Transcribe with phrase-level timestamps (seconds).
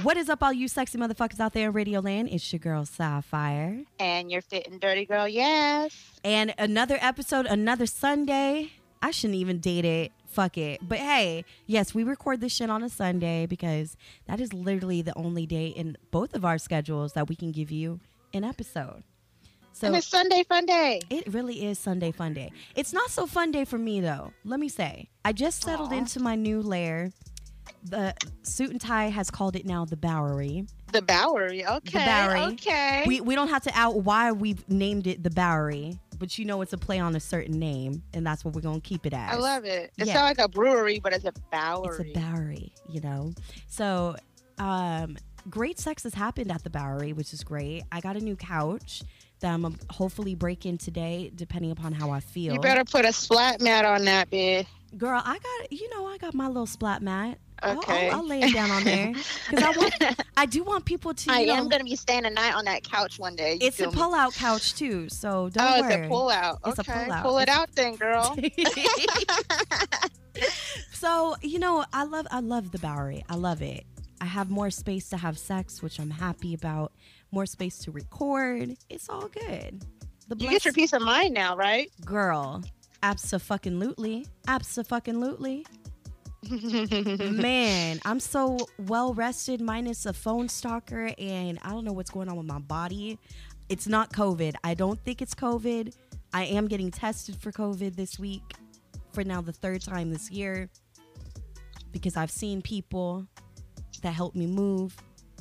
[0.00, 2.30] What is up, all you sexy motherfuckers out there in Radio Land?
[2.32, 3.82] It's your girl Sapphire.
[3.98, 5.94] And your fit and dirty girl, Yas.
[6.24, 8.72] And another episode, another Sunday.
[9.02, 10.10] I shouldn't even date it.
[10.26, 10.80] Fuck it.
[10.80, 15.14] But hey, yes, we record this shit on a Sunday because that is literally the
[15.14, 18.00] only day in both of our schedules that we can give you
[18.32, 19.02] an episode.
[19.74, 21.02] So and it's Sunday fun day.
[21.10, 22.50] It really is Sunday fun day.
[22.74, 24.32] It's not so fun day for me though.
[24.42, 25.98] Let me say, I just settled Aww.
[25.98, 27.10] into my new lair
[27.84, 30.66] the suit and tie has called it now the Bowery.
[30.92, 31.98] The Bowery, okay.
[31.98, 32.40] The Bowery.
[32.54, 33.04] Okay.
[33.06, 36.62] We we don't have to out why we've named it the Bowery, but you know
[36.62, 39.34] it's a play on a certain name, and that's what we're gonna keep it as.
[39.34, 39.92] I love it.
[39.98, 40.14] It's yeah.
[40.14, 42.10] sounds like a brewery, but it's a Bowery.
[42.10, 43.32] It's a Bowery, you know.
[43.66, 44.16] So,
[44.58, 45.16] um,
[45.50, 47.82] great sex has happened at the Bowery, which is great.
[47.90, 49.02] I got a new couch
[49.40, 52.54] that I'm hopefully break in today, depending upon how I feel.
[52.54, 54.66] You better put a splat mat on that bed.
[54.96, 57.38] Girl, I got you know I got my little splat mat.
[57.64, 58.10] Okay.
[58.10, 59.12] I'll, I'll, lay it down on there
[59.50, 59.94] because I want.
[60.36, 61.32] I do want people to.
[61.32, 63.58] I am going to be staying a night on that couch one day.
[63.60, 65.94] It's a pull-out couch too, so don't oh, worry.
[65.94, 66.58] it's a pull-out.
[66.66, 66.92] It's okay.
[66.92, 67.22] a pull-out.
[67.22, 68.36] Pull it out then, girl.
[70.92, 72.26] so you know, I love.
[72.30, 73.24] I love the Bowery.
[73.28, 73.84] I love it.
[74.20, 76.92] I have more space to have sex, which I'm happy about.
[77.30, 78.76] More space to record.
[78.90, 79.84] It's all good.
[80.28, 81.90] The you get your peace of mind now, right?
[82.04, 82.62] Girl,
[83.02, 85.66] absolutely, absolutely.
[86.50, 92.28] Man, I'm so well rested, minus a phone stalker, and I don't know what's going
[92.28, 93.18] on with my body.
[93.68, 94.54] It's not COVID.
[94.64, 95.94] I don't think it's COVID.
[96.34, 98.42] I am getting tested for COVID this week
[99.12, 100.68] for now the third time this year
[101.92, 103.26] because I've seen people
[104.02, 104.96] that help me move.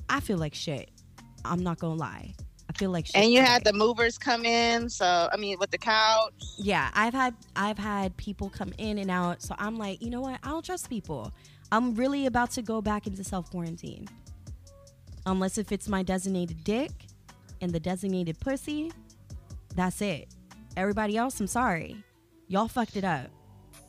[0.07, 0.91] I feel like shit.
[1.44, 2.35] I'm not gonna lie.
[2.81, 6.34] Feel like And you had the movers come in, so I mean with the couch.
[6.58, 10.22] Yeah, I've had I've had people come in and out, so I'm like, you know
[10.22, 10.40] what?
[10.42, 11.31] I don't trust people.
[11.72, 14.08] I'm really about to go back into self quarantine.
[15.28, 16.90] Unless if it's my designated dick
[17.62, 18.92] and the designated pussy,
[19.75, 20.30] that's it.
[20.75, 22.03] Everybody else, I'm sorry.
[22.48, 23.28] Y'all fucked it up.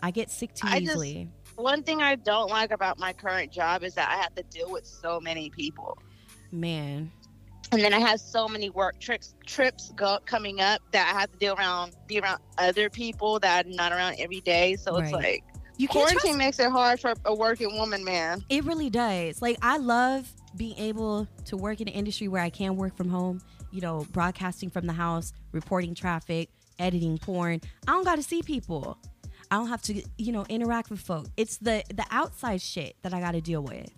[0.03, 1.31] I get sick too I easily.
[1.47, 4.43] Just, one thing I don't like about my current job is that I have to
[4.43, 5.97] deal with so many people.
[6.51, 7.11] Man
[7.73, 11.33] and then I have so many work trips trips go, coming up that I have
[11.33, 14.77] to deal around be around other people that I'm not around every day.
[14.77, 15.05] So right.
[15.05, 15.45] it's like
[15.79, 18.45] you quarantine trust- makes it hard for a working woman, man.
[18.51, 19.41] It really does.
[19.41, 23.09] Like I love being able to work in an industry where I can work from
[23.09, 23.41] home.
[23.71, 27.63] You know, broadcasting from the house, reporting traffic, editing porn.
[27.89, 28.99] I don't got to see people.
[29.51, 31.27] I don't have to, you know, interact with folk.
[31.39, 33.89] It's the the outside shit that I got to deal with.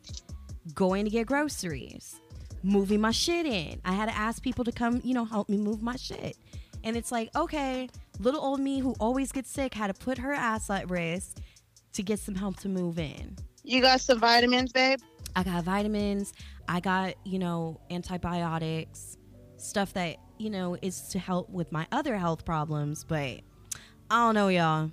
[0.75, 2.21] Going to get groceries
[2.65, 3.81] moving my shit in.
[3.85, 6.37] I had to ask people to come, you know, help me move my shit.
[6.83, 7.89] And it's like, okay,
[8.19, 11.39] little old me who always gets sick had to put her ass at risk
[11.93, 13.37] to get some help to move in.
[13.63, 14.99] You got some vitamins, babe?
[15.37, 16.33] I got vitamins.
[16.69, 19.17] I got, you know, antibiotics,
[19.57, 23.05] stuff that, you know, is to help with my other health problems.
[23.05, 23.41] But
[24.11, 24.91] I don't know, y'all.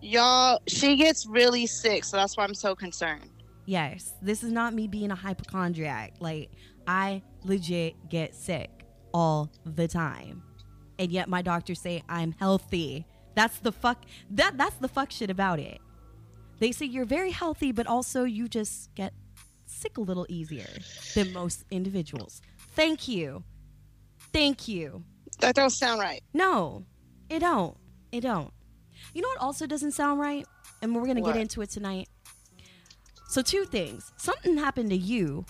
[0.00, 2.04] Y'all, she gets really sick.
[2.04, 3.30] So that's why I'm so concerned.
[3.66, 4.14] Yes.
[4.22, 6.14] This is not me being a hypochondriac.
[6.20, 6.50] Like,
[6.86, 8.70] I legit get sick
[9.12, 10.42] all the time.
[10.98, 13.06] And yet my doctors say I'm healthy.
[13.34, 15.78] That's the fuck that that's the fuck shit about it.
[16.58, 19.12] They say you're very healthy, but also you just get
[19.66, 20.68] sick a little easier
[21.14, 22.40] than most individuals.
[22.74, 23.42] Thank you.
[24.32, 25.02] Thank you.
[25.40, 26.22] That don't sound right.
[26.32, 26.84] No,
[27.28, 27.76] it don't.
[28.12, 28.52] It don't.
[29.14, 30.46] You know what also doesn't sound right?
[30.82, 31.34] And we're gonna what?
[31.34, 32.08] get into it tonight.
[33.28, 34.12] So two things.
[34.18, 35.46] Something happened to you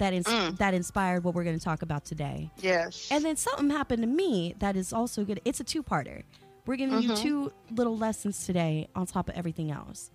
[0.00, 0.56] that ins- mm.
[0.58, 2.50] that inspired what we're going to talk about today.
[2.60, 3.08] Yes.
[3.10, 5.40] And then something happened to me that is also good.
[5.44, 6.24] It's a two-parter.
[6.66, 7.10] We're giving mm-hmm.
[7.10, 10.10] you two little lessons today on top of everything else.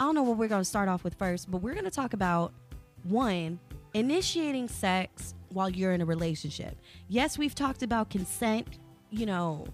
[0.00, 1.90] I don't know what we're going to start off with first, but we're going to
[1.90, 2.52] talk about
[3.04, 3.58] one,
[3.94, 6.76] initiating sex while you're in a relationship.
[7.08, 8.78] Yes, we've talked about consent,
[9.10, 9.66] you know,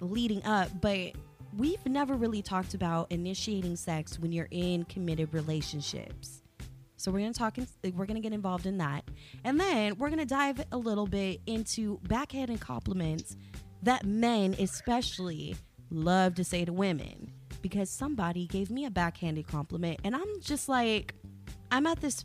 [0.00, 1.12] leading up, but
[1.56, 6.42] we've never really talked about initiating sex when you're in committed relationships.
[6.98, 7.58] So we're gonna talk.
[7.58, 7.66] In,
[7.96, 9.04] we're gonna get involved in that,
[9.44, 13.36] and then we're gonna dive a little bit into backhanded compliments
[13.84, 15.56] that men, especially,
[15.90, 17.32] love to say to women.
[17.62, 21.14] Because somebody gave me a backhanded compliment, and I'm just like,
[21.70, 22.24] I'm at this.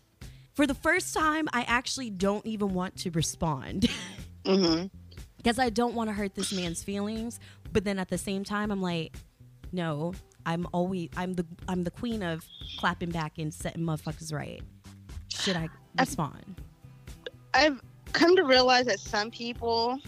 [0.56, 3.90] For the first time, I actually don't even want to respond.
[4.46, 4.88] Mm-hmm.
[5.38, 7.40] Because I don't want to hurt this man's feelings,
[7.72, 9.16] but then at the same time, I'm like,
[9.72, 10.14] no,
[10.45, 12.45] I'm always I'm the I'm the queen of
[12.78, 14.62] clapping back and setting motherfuckers right.
[15.30, 15.69] Should I
[16.00, 16.62] respond?
[17.54, 17.81] I've, I've
[18.13, 20.00] come to realize that some people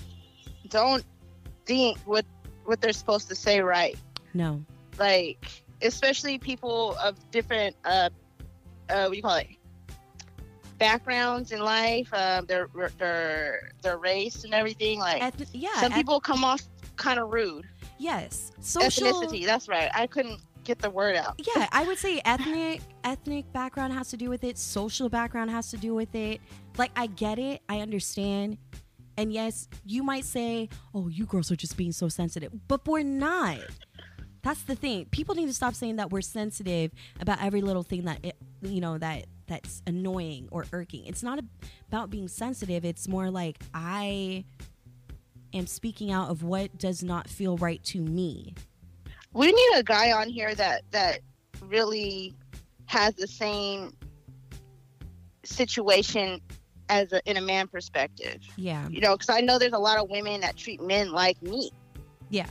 [0.69, 1.03] don't
[1.65, 2.25] think what
[2.65, 3.97] what they're supposed to say right.
[4.33, 4.63] No.
[4.99, 8.09] Like especially people of different uh
[8.89, 9.47] uh what do you call it
[10.77, 14.99] backgrounds in life, uh, their their their race and everything.
[14.99, 16.61] Like, Eth- yeah, some eth- people come off
[16.95, 17.65] kind of rude.
[17.97, 19.45] Yes, social ethnicity.
[19.45, 19.89] That's right.
[19.93, 21.39] I couldn't get the word out.
[21.55, 24.57] Yeah, I would say ethnic ethnic background has to do with it.
[24.57, 26.41] Social background has to do with it.
[26.77, 27.61] Like, I get it.
[27.69, 28.57] I understand.
[29.17, 33.03] And yes, you might say, "Oh, you girls are just being so sensitive," but we're
[33.03, 33.59] not.
[34.41, 35.05] That's the thing.
[35.05, 38.81] People need to stop saying that we're sensitive about every little thing that it, you
[38.81, 41.05] know that that's annoying or irking.
[41.05, 41.39] It's not
[41.87, 42.83] about being sensitive.
[42.83, 44.43] It's more like I
[45.53, 48.53] am speaking out of what does not feel right to me.
[49.33, 51.19] We need a guy on here that that
[51.61, 52.35] really
[52.85, 53.93] has the same
[55.43, 56.41] situation
[56.89, 58.41] as a, in a man perspective.
[58.57, 58.87] Yeah.
[58.89, 61.71] You know, because I know there's a lot of women that treat men like me.
[62.29, 62.47] Yeah.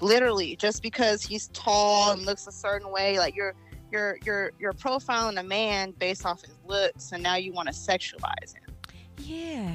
[0.00, 3.54] Literally, just because he's tall and looks a certain way, like you're
[3.90, 7.74] you're you're you're profiling a man based off his looks, and now you want to
[7.74, 8.74] sexualize him.
[9.18, 9.74] Yeah.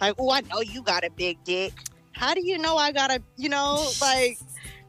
[0.00, 1.72] Like, oh, I know you got a big dick.
[2.12, 3.22] How do you know I got a?
[3.36, 4.38] You know, like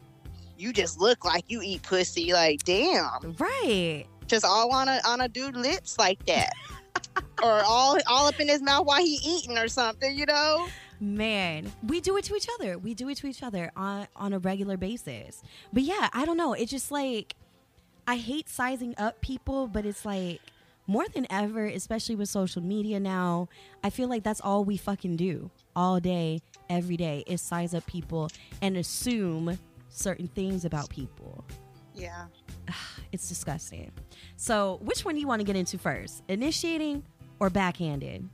[0.57, 2.33] you just look like you eat pussy.
[2.33, 3.35] Like, damn.
[3.37, 4.05] Right.
[4.27, 6.53] Just all on a on a dude lips like that.
[7.43, 10.67] or all all up in his mouth while he eating or something, you know?
[10.99, 12.77] Man, we do it to each other.
[12.77, 15.41] We do it to each other on on a regular basis.
[15.71, 16.53] But yeah, I don't know.
[16.53, 17.35] It's just like
[18.05, 20.41] I hate sizing up people, but it's like
[20.89, 23.47] more than ever, especially with social media now,
[23.83, 27.85] I feel like that's all we fucking do all day, every day is size up
[27.85, 28.29] people
[28.63, 29.57] and assume
[29.89, 31.45] certain things about people.
[31.93, 32.25] Yeah.
[33.11, 33.91] It's disgusting.
[34.35, 36.21] So, which one do you want to get into first?
[36.27, 37.03] Initiating
[37.39, 38.29] or backhanded?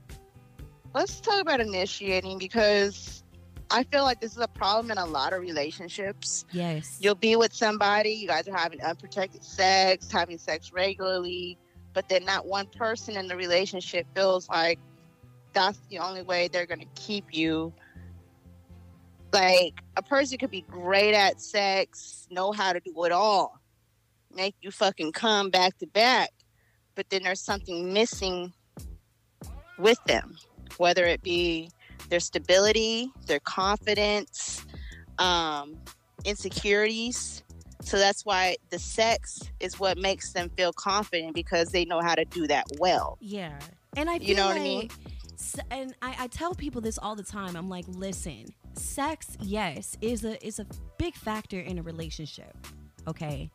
[0.93, 3.23] Let's talk about initiating because
[3.71, 6.43] I feel like this is a problem in a lot of relationships.
[6.51, 6.97] Yes.
[6.99, 11.57] You'll be with somebody, you guys are having unprotected sex, having sex regularly,
[11.95, 14.77] but then that one person in the relationship feels like
[15.53, 17.73] that's the only way they're going to keep you.
[19.31, 23.59] Like a person could be great at sex, know how to do it all,
[24.31, 26.31] make you fucking come back to back,
[26.95, 28.53] but then there's something missing
[29.79, 30.35] with them,
[30.77, 31.69] whether it be
[32.09, 34.65] their stability, their confidence,
[35.17, 35.77] um,
[36.25, 37.44] insecurities.
[37.85, 42.15] So that's why the sex is what makes them feel confident because they know how
[42.15, 43.19] to do that well.
[43.21, 43.59] Yeah.
[43.95, 44.89] And I you know like, what I mean?
[45.69, 47.55] And I, I tell people this all the time.
[47.55, 50.65] I'm like, listen, sex, yes, is a is a
[50.97, 52.57] big factor in a relationship.
[53.07, 53.51] Okay.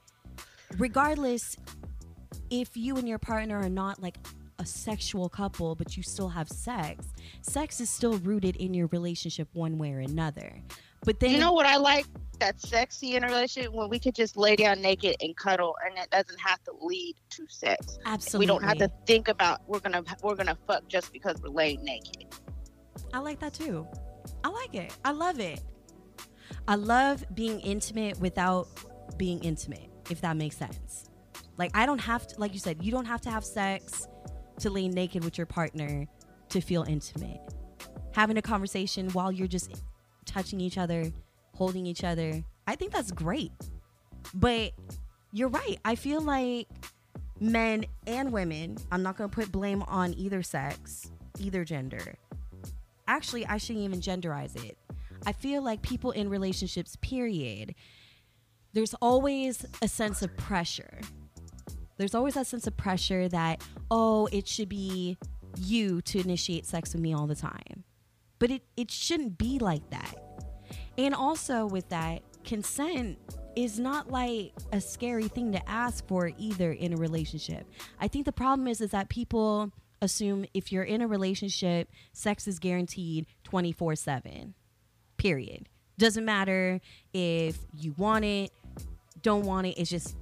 [0.78, 1.56] Regardless
[2.50, 4.16] if you and your partner are not like
[4.60, 7.08] a sexual couple, but you still have sex,
[7.42, 10.62] sex is still rooted in your relationship one way or another.
[11.04, 12.06] But then you know what I like
[12.40, 15.96] that's sexy in a relationship when we could just lay down naked and cuddle, and
[15.98, 17.98] it doesn't have to lead to sex.
[18.06, 21.50] Absolutely, we don't have to think about we're gonna we're gonna fuck just because we're
[21.50, 22.26] laying naked.
[23.12, 23.86] I like that too.
[24.42, 24.96] I like it.
[25.04, 25.60] I love it.
[26.66, 28.68] I love being intimate without
[29.16, 31.10] being intimate, if that makes sense.
[31.58, 34.08] Like I don't have to, like you said, you don't have to have sex
[34.60, 36.06] to lay naked with your partner
[36.48, 37.40] to feel intimate.
[38.12, 39.82] Having a conversation while you're just
[40.24, 41.04] touching each other,
[41.60, 43.52] holding each other, I think that's great.
[44.34, 44.72] But
[45.32, 45.78] you're right.
[45.84, 46.66] I feel like
[47.38, 52.14] men and women, I'm not going to put blame on either sex, either gender.
[53.06, 54.78] Actually, I shouldn't even genderize it.
[55.26, 57.74] I feel like people in relationships, period,
[58.72, 61.00] there's always a sense of pressure
[62.00, 65.18] there's always that sense of pressure that, oh, it should be
[65.58, 67.84] you to initiate sex with me all the time.
[68.38, 70.14] But it, it shouldn't be like that.
[70.98, 73.18] And also, with that, consent
[73.56, 77.66] is not like a scary thing to ask for either in a relationship.
[77.98, 82.46] I think the problem is is that people assume if you're in a relationship, sex
[82.46, 84.54] is guaranteed 24/7.
[85.16, 85.68] Period.
[85.98, 86.80] Doesn't matter
[87.12, 88.52] if you want it,
[89.20, 90.16] don't want it, it's just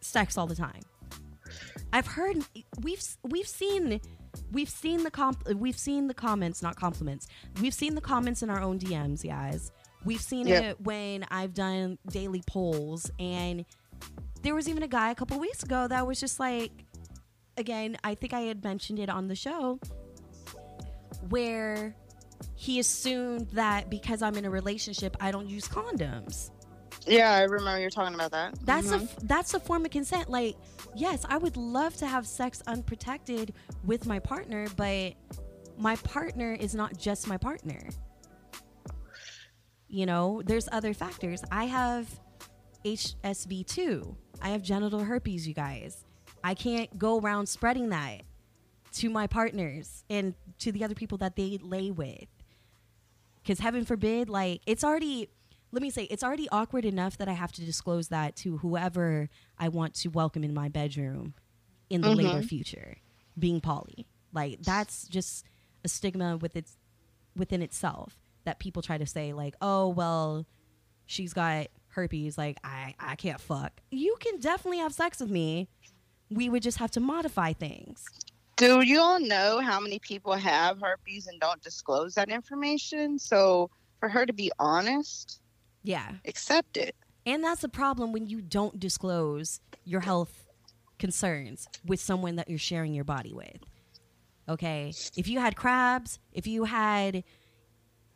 [0.00, 0.80] sex all the time.
[1.92, 2.38] I've heard
[2.80, 4.00] we've we've seen
[4.50, 7.26] we've seen the comp we've seen the comments, not compliments.
[7.60, 9.70] We've seen the comments in our own DMs, guys.
[10.04, 10.64] We've seen yep.
[10.64, 13.64] it when I've done daily polls and
[14.42, 16.72] there was even a guy a couple weeks ago that was just like
[17.56, 19.78] again, I think I had mentioned it on the show
[21.28, 21.94] where
[22.54, 26.50] he assumed that because I'm in a relationship, I don't use condoms.
[27.06, 28.54] Yeah, I remember you're talking about that.
[28.64, 29.24] That's mm-hmm.
[29.24, 30.30] a that's a form of consent.
[30.30, 30.56] Like,
[30.94, 33.54] yes, I would love to have sex unprotected
[33.84, 35.14] with my partner, but
[35.78, 37.80] my partner is not just my partner.
[39.92, 41.44] You know, there's other factors.
[41.52, 42.08] I have
[42.82, 44.16] HSV2.
[44.40, 46.06] I have genital herpes, you guys.
[46.42, 48.22] I can't go around spreading that
[48.94, 52.26] to my partners and to the other people that they lay with.
[53.42, 55.28] Because heaven forbid, like, it's already,
[55.72, 59.28] let me say, it's already awkward enough that I have to disclose that to whoever
[59.58, 61.34] I want to welcome in my bedroom
[61.90, 62.28] in the mm-hmm.
[62.28, 62.96] later future,
[63.38, 64.06] being poly.
[64.32, 65.44] Like, that's just
[65.84, 66.78] a stigma with its,
[67.36, 70.46] within itself that people try to say, like, oh, well,
[71.06, 72.36] she's got herpes.
[72.38, 73.72] Like, I, I can't fuck.
[73.90, 75.68] You can definitely have sex with me.
[76.30, 78.04] We would just have to modify things.
[78.56, 83.18] Do you all know how many people have herpes and don't disclose that information?
[83.18, 85.40] So for her to be honest,
[85.82, 86.94] yeah, accept it.
[87.26, 90.46] And that's the problem when you don't disclose your health
[90.98, 93.58] concerns with someone that you're sharing your body with.
[94.48, 94.92] Okay?
[95.16, 97.24] If you had crabs, if you had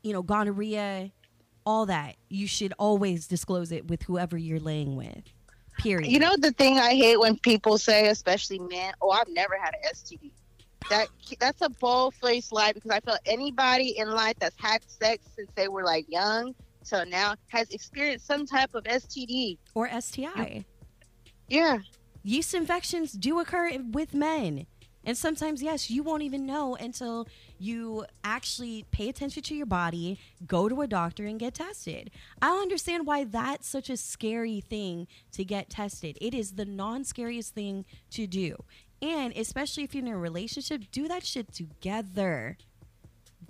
[0.06, 1.10] you know, gonorrhea,
[1.64, 5.24] all that, you should always disclose it with whoever you're laying with.
[5.78, 6.10] Period.
[6.10, 9.74] You know the thing I hate when people say, especially men, "Oh, I've never had
[9.74, 10.30] an STD."
[10.88, 11.08] That
[11.40, 15.50] that's a bold faced lie because I feel anybody in life that's had sex since
[15.56, 20.64] they were like young so now has experienced some type of STD or STI.
[21.48, 21.78] Yeah.
[22.22, 24.66] Yeast infections do occur with men.
[25.06, 27.28] And sometimes, yes, you won't even know until
[27.60, 32.10] you actually pay attention to your body, go to a doctor, and get tested.
[32.42, 36.18] I don't understand why that's such a scary thing to get tested.
[36.20, 38.56] It is the non scariest thing to do.
[39.00, 42.58] And especially if you're in a relationship, do that shit together.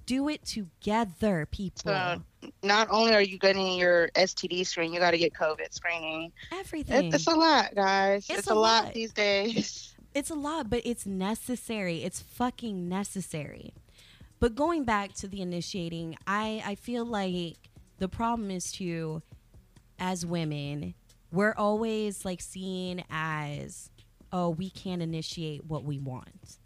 [0.05, 2.23] Do it together, people.
[2.63, 6.33] Not only are you getting your STD screen, you got to get COVID screening.
[6.53, 7.13] Everything.
[7.13, 8.27] it's a lot, guys.
[8.29, 8.85] It's, it's a, a lot.
[8.85, 9.95] lot these days.
[10.17, 12.03] It's a lot, but it's necessary.
[12.03, 13.75] It's fucking necessary.
[14.41, 17.57] But going back to the initiating, I, I feel like
[17.99, 19.21] the problem is to,
[19.99, 20.95] as women,
[21.31, 23.91] we're always like seen as,
[24.33, 26.61] oh, we can't initiate what we want.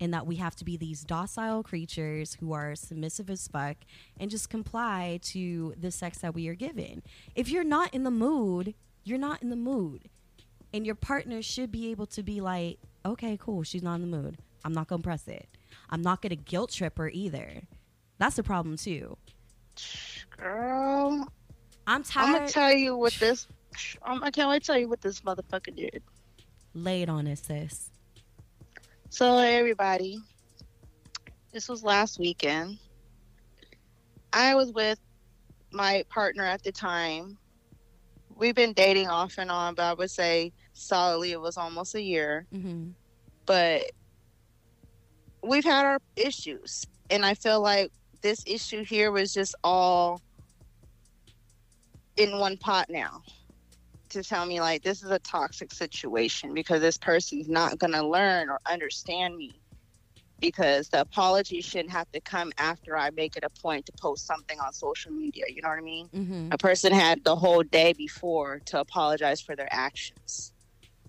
[0.00, 3.76] And that we have to be these docile creatures who are submissive as fuck
[4.18, 7.04] and just comply to the sex that we are given.
[7.36, 8.74] If you're not in the mood,
[9.04, 10.08] you're not in the mood
[10.74, 14.16] and your partner should be able to be like, okay, cool, she's not in the
[14.16, 14.36] mood.
[14.64, 15.48] I'm not gonna press it.
[15.88, 17.62] I'm not gonna guilt trip her either.
[18.18, 19.16] That's the problem too.
[20.36, 21.28] Girl,
[21.86, 22.26] I'm tired.
[22.26, 23.46] I'm gonna tell you what this.
[24.02, 26.02] I'm, I can't wait to tell you what this motherfucker did.
[26.74, 27.90] Lay it on us, sis.
[29.10, 30.18] So everybody,
[31.52, 32.78] this was last weekend.
[34.32, 34.98] I was with
[35.70, 37.38] my partner at the time.
[38.34, 42.02] We've been dating off and on, but I would say solidly it was almost a
[42.02, 42.88] year mm-hmm.
[43.46, 43.82] but
[45.42, 47.90] we've had our issues and i feel like
[48.22, 50.20] this issue here was just all
[52.16, 53.22] in one pot now
[54.08, 58.06] to tell me like this is a toxic situation because this person's not going to
[58.06, 59.52] learn or understand me
[60.40, 64.26] because the apology shouldn't have to come after I make it a point to post
[64.26, 65.44] something on social media.
[65.48, 66.08] You know what I mean?
[66.08, 66.48] Mm-hmm.
[66.52, 70.52] A person had the whole day before to apologize for their actions.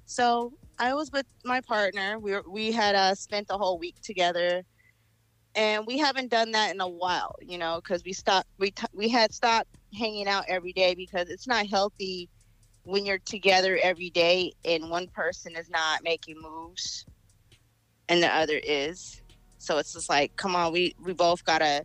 [0.06, 2.20] So I was with my partner.
[2.20, 4.64] We were, we had uh, spent the whole week together,
[5.56, 7.36] and we haven't done that in a while.
[7.42, 8.48] You know, because we stopped.
[8.60, 12.30] We t- we had stopped hanging out every day because it's not healthy
[12.84, 17.06] when you're together every day and one person is not making moves
[18.10, 19.22] and the other is.
[19.58, 21.84] So it's just like, come on, we we both gotta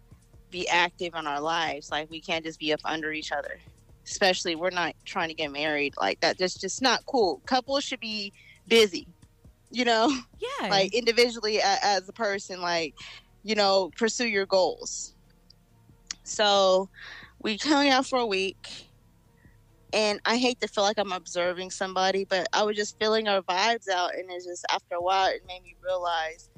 [0.51, 1.91] be active in our lives.
[1.91, 3.59] Like we can't just be up under each other
[4.07, 6.39] especially we're not trying to get married like that.
[6.39, 7.41] That's just not cool.
[7.47, 8.33] Couples should be
[8.67, 9.07] busy,
[9.71, 10.11] you know?
[10.39, 10.49] Yeah.
[10.69, 12.95] Like individually as a person, like,
[13.43, 15.15] you know, pursue your goals.
[16.23, 16.91] So
[17.41, 18.87] we hung out for a week.
[19.93, 23.43] And I hate to feel like I'm observing somebody, but I was just feeling our
[23.43, 24.15] vibes out.
[24.15, 26.49] And it's just after a while, it made me realize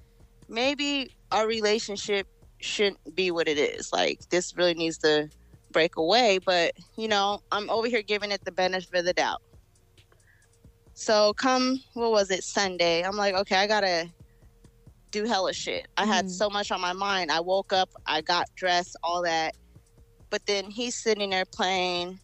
[0.49, 2.27] maybe our relationship
[2.59, 3.91] shouldn't be what it is.
[3.93, 5.31] Like, this really needs to
[5.73, 9.43] break away, but you know, I'm over here giving it the benefit of the doubt.
[10.95, 14.11] So come what was it, Sunday, I'm like, okay, I gotta
[15.11, 15.89] do hella shit.
[15.97, 16.31] I had mm.
[16.31, 17.31] so much on my mind.
[17.31, 19.57] I woke up, I got dressed, all that.
[20.31, 22.19] But then he's sitting there playing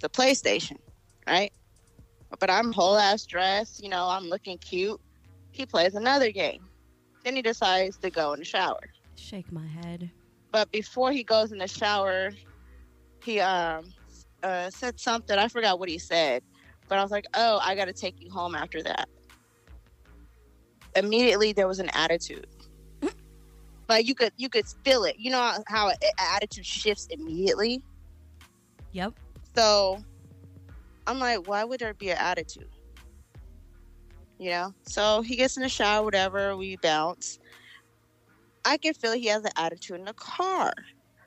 [0.00, 0.78] the PlayStation,
[1.26, 1.52] right?
[2.40, 5.00] But I'm whole ass dressed, you know, I'm looking cute.
[5.52, 6.64] He plays another game.
[7.22, 8.80] Then he decides to go in the shower.
[9.14, 10.10] Shake my head.
[10.50, 12.32] But before he goes in the shower,
[13.24, 13.92] he um
[14.42, 15.38] uh, said something.
[15.38, 16.42] I forgot what he said,
[16.88, 19.08] but I was like, "Oh, I got to take you home after that."
[20.94, 22.46] Immediately, there was an attitude.
[23.88, 25.16] like you could you could feel it.
[25.18, 27.82] You know how an attitude shifts immediately.
[28.92, 29.14] Yep.
[29.56, 30.04] So
[31.06, 32.68] I'm like, why would there be an attitude?
[34.38, 34.74] You know?
[34.82, 37.38] So he gets in the shower, whatever, we bounce.
[38.64, 40.72] I can feel he has an attitude in the car.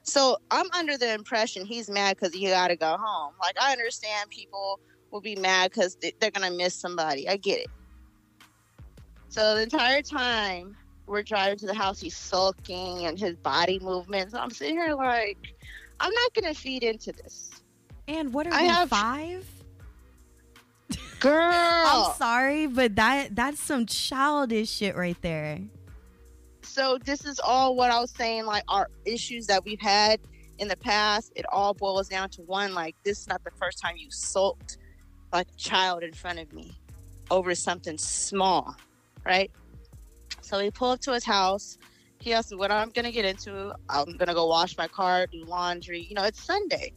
[0.07, 3.33] So I'm under the impression he's mad because he got to go home.
[3.41, 4.79] Like, I understand people
[5.11, 7.27] will be mad because they're going to miss somebody.
[7.27, 7.67] I get it.
[9.27, 14.33] So the entire time we're driving to the house, he's sulking and his body movements.
[14.33, 15.37] I'm sitting here like,
[15.99, 17.51] I'm not going to feed into this.
[18.07, 19.45] And what are I have, five?
[21.19, 25.59] Girl, I'm sorry, but that that's some childish shit right there.
[26.77, 28.46] So this is all what I was saying.
[28.46, 30.19] Like our issues that we've had
[30.60, 32.75] in the past, it all boils down to one.
[32.75, 34.77] Like this is not the first time you sulked
[35.34, 36.77] like a child in front of me
[37.31, 38.75] over something small,
[39.25, 39.50] right?
[40.41, 41.79] So we pull up to his house.
[42.22, 43.74] He asked me what I'm gonna get into.
[43.89, 46.01] I'm gonna go wash my car, do laundry.
[46.01, 46.93] You know, it's Sunday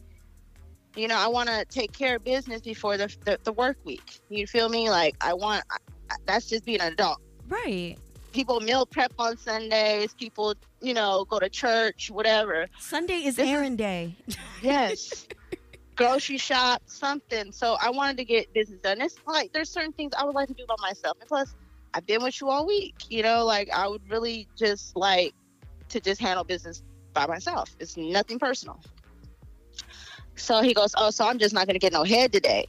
[0.95, 4.19] you know, I want to take care of business before the, the, the work week.
[4.27, 4.89] You feel me?
[4.89, 5.63] Like I want.
[6.25, 7.21] That's just being an adult.
[7.47, 7.97] Right.
[8.31, 10.13] People meal prep on Sundays.
[10.13, 12.67] People, you know, go to church, whatever.
[12.79, 14.15] Sunday is this errand day.
[14.61, 15.27] yes.
[15.95, 17.51] Grocery shop, something.
[17.51, 19.01] So I wanted to get business done.
[19.01, 21.17] It's like there's certain things I would like to do by myself.
[21.19, 21.53] And plus,
[21.93, 22.95] I've been with you all week.
[23.09, 25.33] You know, like I would really just like
[25.89, 26.81] to just handle business
[27.13, 27.75] by myself.
[27.79, 28.79] It's nothing personal.
[30.35, 32.65] So he goes, Oh, so I'm just not going to get no head today.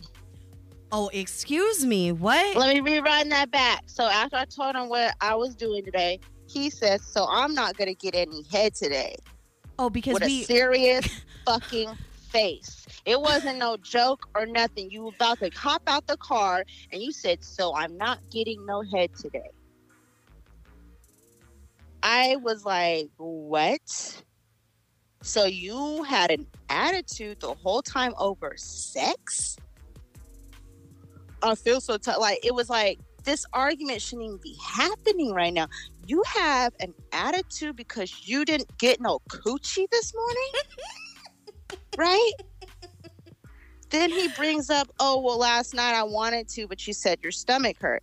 [0.94, 2.12] Oh, excuse me.
[2.12, 2.54] What?
[2.54, 3.84] Let me rerun that back.
[3.87, 7.78] So after I told him what I was doing today, he says, So I'm not
[7.78, 9.16] going to get any head today.
[9.78, 10.42] Oh, because with we...
[10.42, 11.08] a serious
[11.46, 11.96] fucking
[12.28, 12.87] face.
[13.06, 14.90] It wasn't no joke or nothing.
[14.90, 16.62] You were about to hop out the car
[16.93, 19.50] and you said, So I'm not getting no head today.
[22.02, 24.23] I was like, What?
[25.23, 29.56] So you had an attitude the whole time over sex?
[31.43, 35.52] I feel so t- like it was like this argument shouldn't even be happening right
[35.52, 35.69] now.
[36.07, 40.50] You have an attitude because you didn't get no coochie this morning,
[41.97, 42.33] right?
[43.91, 47.33] Then he brings up, oh well, last night I wanted to, but you said your
[47.33, 48.02] stomach hurt.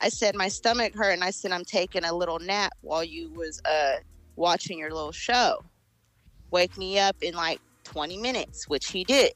[0.00, 3.30] I said my stomach hurt, and I said I'm taking a little nap while you
[3.32, 3.96] was uh
[4.36, 5.62] watching your little show
[6.50, 9.32] wake me up in like 20 minutes, which he did.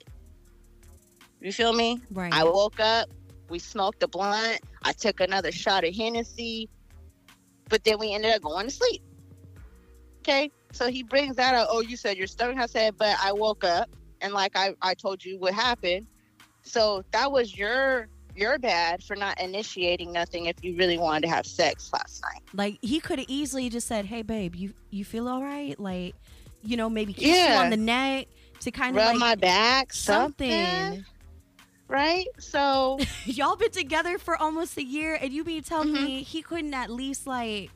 [1.44, 2.00] You feel me?
[2.10, 2.32] Right.
[2.32, 3.10] I woke up,
[3.50, 6.70] we smoked a blunt, I took another shot of Hennessy,
[7.68, 9.02] but then we ended up going to sleep.
[10.20, 10.50] Okay.
[10.72, 11.68] So he brings that up.
[11.70, 12.56] Oh, you said your stomach.
[12.56, 13.90] I said, but I woke up
[14.22, 16.06] and like I, I told you what happened.
[16.62, 21.28] So that was your your bad for not initiating nothing if you really wanted to
[21.28, 22.40] have sex last night.
[22.54, 25.78] Like he could have easily just said, "Hey, babe, you you feel all right?
[25.78, 26.14] Like
[26.62, 27.58] you know, maybe kiss yeah.
[27.58, 28.28] you on the neck
[28.60, 30.50] to kind of rub like my back, something.
[30.50, 31.04] something.
[31.88, 32.26] Right?
[32.38, 36.04] So y'all been together for almost a year, and you be telling mm-hmm.
[36.04, 37.70] me he couldn't at least like.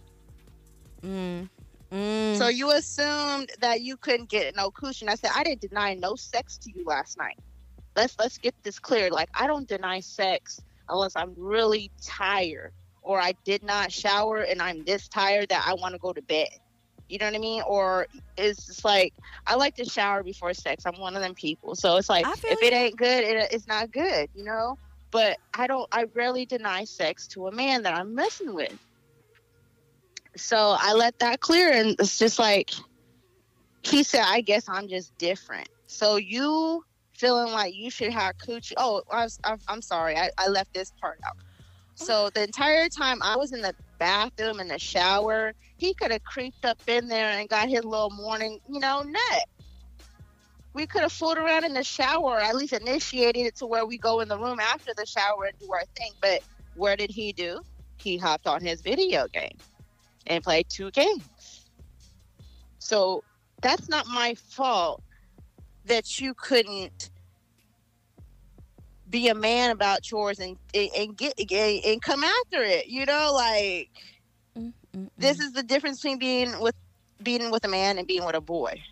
[1.03, 1.49] Mm,
[1.93, 2.37] mm.
[2.37, 5.09] So you assumed that you couldn't get no cushion.
[5.09, 7.39] I said I didn't deny no sex to you last night.
[7.97, 9.11] Let's let's get this clear.
[9.11, 14.61] Like I don't deny sex unless I'm really tired or I did not shower and
[14.61, 16.49] I'm this tired that I want to go to bed.
[17.09, 17.63] You know what I mean?
[17.67, 19.15] Or it's just like
[19.47, 20.85] I like to shower before sex.
[20.87, 21.75] I'm one of them people.
[21.75, 24.29] So it's like if it ain't good, it, it's not good.
[24.35, 24.79] You know.
[25.11, 25.89] But I don't.
[25.91, 28.77] I rarely deny sex to a man that I'm messing with.
[30.37, 32.71] So I let that clear, and it's just like
[33.83, 34.25] he said.
[34.27, 35.69] I guess I'm just different.
[35.87, 38.75] So you feeling like you should have coochie?
[38.77, 39.27] Oh, I
[39.67, 40.17] I'm sorry.
[40.17, 41.37] I, I left this part out.
[41.95, 46.25] So the entire time I was in the bathroom in the shower, he could have
[46.25, 49.45] creeped up in there and got his little morning, you know, nut.
[50.75, 53.87] We could have fooled around in the shower, or at least initiated it to where
[53.87, 56.13] we go in the room after the shower and do our thing.
[56.21, 56.43] But
[56.75, 57.61] where did he do?
[57.97, 59.57] He hopped on his video game
[60.27, 61.69] and played two games.
[62.81, 63.23] So
[63.63, 65.03] that's not my fault
[65.85, 67.11] that you couldn't
[69.09, 72.89] be a man about chores and and get and come after it.
[72.89, 73.91] You know, like
[74.99, 75.11] Mm-mm-mm.
[75.19, 76.75] this is the difference between being with
[77.23, 78.83] being with a man and being with a boy.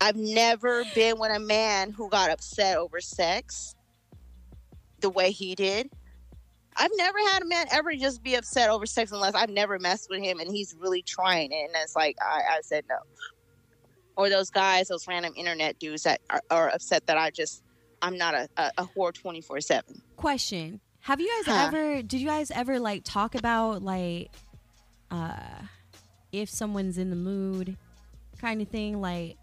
[0.00, 3.74] I've never been with a man who got upset over sex
[5.00, 5.90] the way he did.
[6.74, 10.08] I've never had a man ever just be upset over sex unless I've never messed
[10.08, 11.66] with him and he's really trying it.
[11.66, 12.96] And it's like, I, I said no.
[14.16, 17.62] or those guys, those random internet dudes that are, are upset that I just
[18.00, 20.02] I'm not a, a, a whore twenty four seven.
[20.16, 21.64] Question: Have you guys huh.
[21.68, 22.02] ever?
[22.02, 24.30] Did you guys ever like talk about like,
[25.12, 25.62] uh,
[26.32, 27.76] if someone's in the mood,
[28.40, 29.00] kind of thing?
[29.00, 29.36] Like,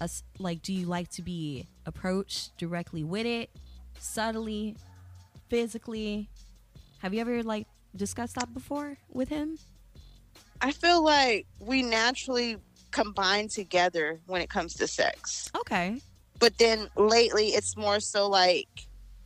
[0.00, 3.48] a, like, do you like to be approached directly with it,
[3.98, 4.76] subtly,
[5.48, 6.28] physically?
[6.98, 9.58] Have you ever like discussed that before with him?
[10.60, 12.56] I feel like we naturally
[12.90, 15.50] combine together when it comes to sex.
[15.56, 16.00] Okay.
[16.38, 18.68] But then lately, it's more so like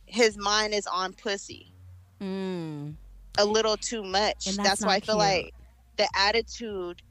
[0.05, 1.73] his mind is on pussy.
[2.21, 2.95] Mm.
[3.37, 4.45] A little too much.
[4.45, 5.17] That's, that's why I feel cute.
[5.17, 5.53] like
[5.99, 7.01] the attitude,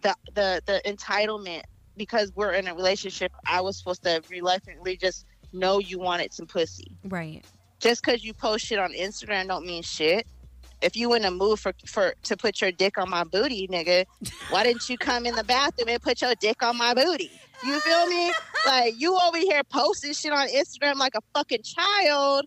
[0.00, 1.62] the the the entitlement,
[1.96, 6.46] because we're in a relationship, I was supposed to reluctantly just know you wanted some
[6.46, 6.96] pussy.
[7.04, 7.44] Right.
[7.78, 10.26] Just because you post shit on Instagram don't mean shit
[10.82, 14.04] if you in a mood for for to put your dick on my booty, nigga,
[14.50, 17.30] why didn't you come in the bathroom and put your dick on my booty?
[17.64, 18.32] You feel me?
[18.66, 22.46] Like you over here posting shit on Instagram like a fucking child,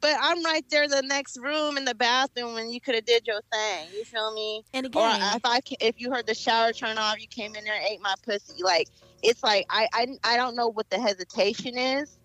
[0.00, 3.04] but I'm right there in the next room in the bathroom when you could have
[3.04, 3.88] did your thing.
[3.94, 4.62] You feel me?
[4.74, 7.64] And again, or if I if you heard the shower turn off, you came in
[7.64, 8.62] there and ate my pussy.
[8.62, 8.88] Like
[9.22, 12.18] it's like I I I don't know what the hesitation is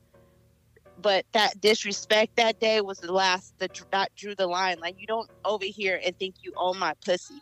[1.02, 4.80] but that disrespect that day was the last that, that drew the line.
[4.80, 7.42] Like you don't over here and think you own my pussy.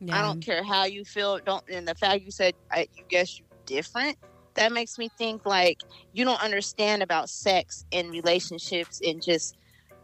[0.00, 0.18] Yeah.
[0.18, 1.38] I don't care how you feel.
[1.44, 4.16] Don't and the fact you said I, you guess you different.
[4.54, 5.78] That makes me think like
[6.12, 9.56] you don't understand about sex and relationships and just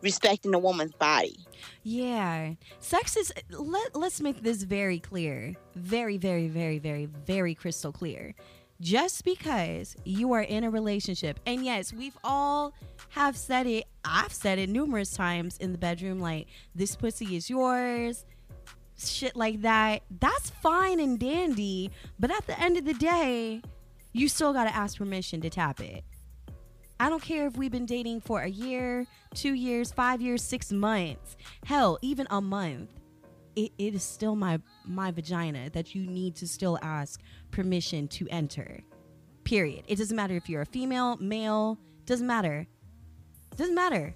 [0.02, 1.36] respecting a woman's body.
[1.82, 2.54] Yeah.
[2.78, 5.54] Sex is let, let's make this very clear.
[5.74, 8.34] Very very very very very crystal clear
[8.80, 12.72] just because you are in a relationship and yes we've all
[13.10, 17.50] have said it i've said it numerous times in the bedroom like this pussy is
[17.50, 18.24] yours
[18.98, 23.60] shit like that that's fine and dandy but at the end of the day
[24.12, 26.02] you still got to ask permission to tap it
[27.00, 30.70] i don't care if we've been dating for a year two years five years six
[30.70, 32.90] months hell even a month
[33.56, 38.28] it, it is still my my vagina that you need to still ask permission to
[38.28, 38.80] enter.
[39.44, 39.84] Period.
[39.88, 42.66] It doesn't matter if you're a female, male, doesn't matter.
[43.56, 44.14] Doesn't matter.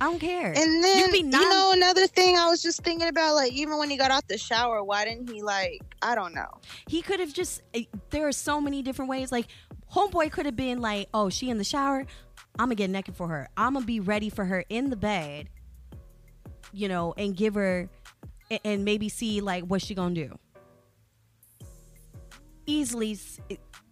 [0.00, 0.52] I don't care.
[0.54, 3.96] And then you, know another thing I was just thinking about, like even when he
[3.96, 6.60] got out the shower, why didn't he like I don't know.
[6.88, 7.62] He could have just.
[7.74, 9.32] Eh, there are so many different ways.
[9.32, 9.46] Like
[9.92, 12.06] homeboy could have been like, oh, she in the shower.
[12.58, 13.48] I'm gonna get naked for her.
[13.56, 15.48] I'm gonna be ready for her in the bed.
[16.72, 17.88] You know, and give her
[18.64, 20.38] and maybe see like what she gonna do
[22.66, 23.18] easily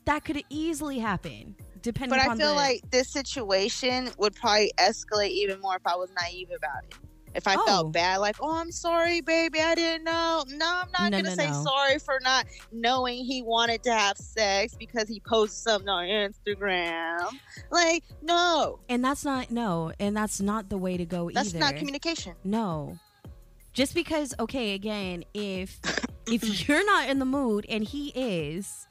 [0.04, 2.54] that could easily happen depending but i feel the...
[2.54, 6.94] like this situation would probably escalate even more if i was naive about it
[7.34, 7.66] if I oh.
[7.66, 10.44] felt bad, like, oh, I'm sorry, baby, I didn't know.
[10.48, 11.64] No, I'm not no, gonna no, say no.
[11.64, 17.28] sorry for not knowing he wanted to have sex because he posted something on Instagram.
[17.70, 18.78] Like, no.
[18.88, 21.58] And that's not no, and that's not the way to go that's either.
[21.58, 22.34] That's not communication.
[22.44, 22.98] No,
[23.72, 25.80] just because, okay, again, if
[26.26, 28.86] if you're not in the mood and he is,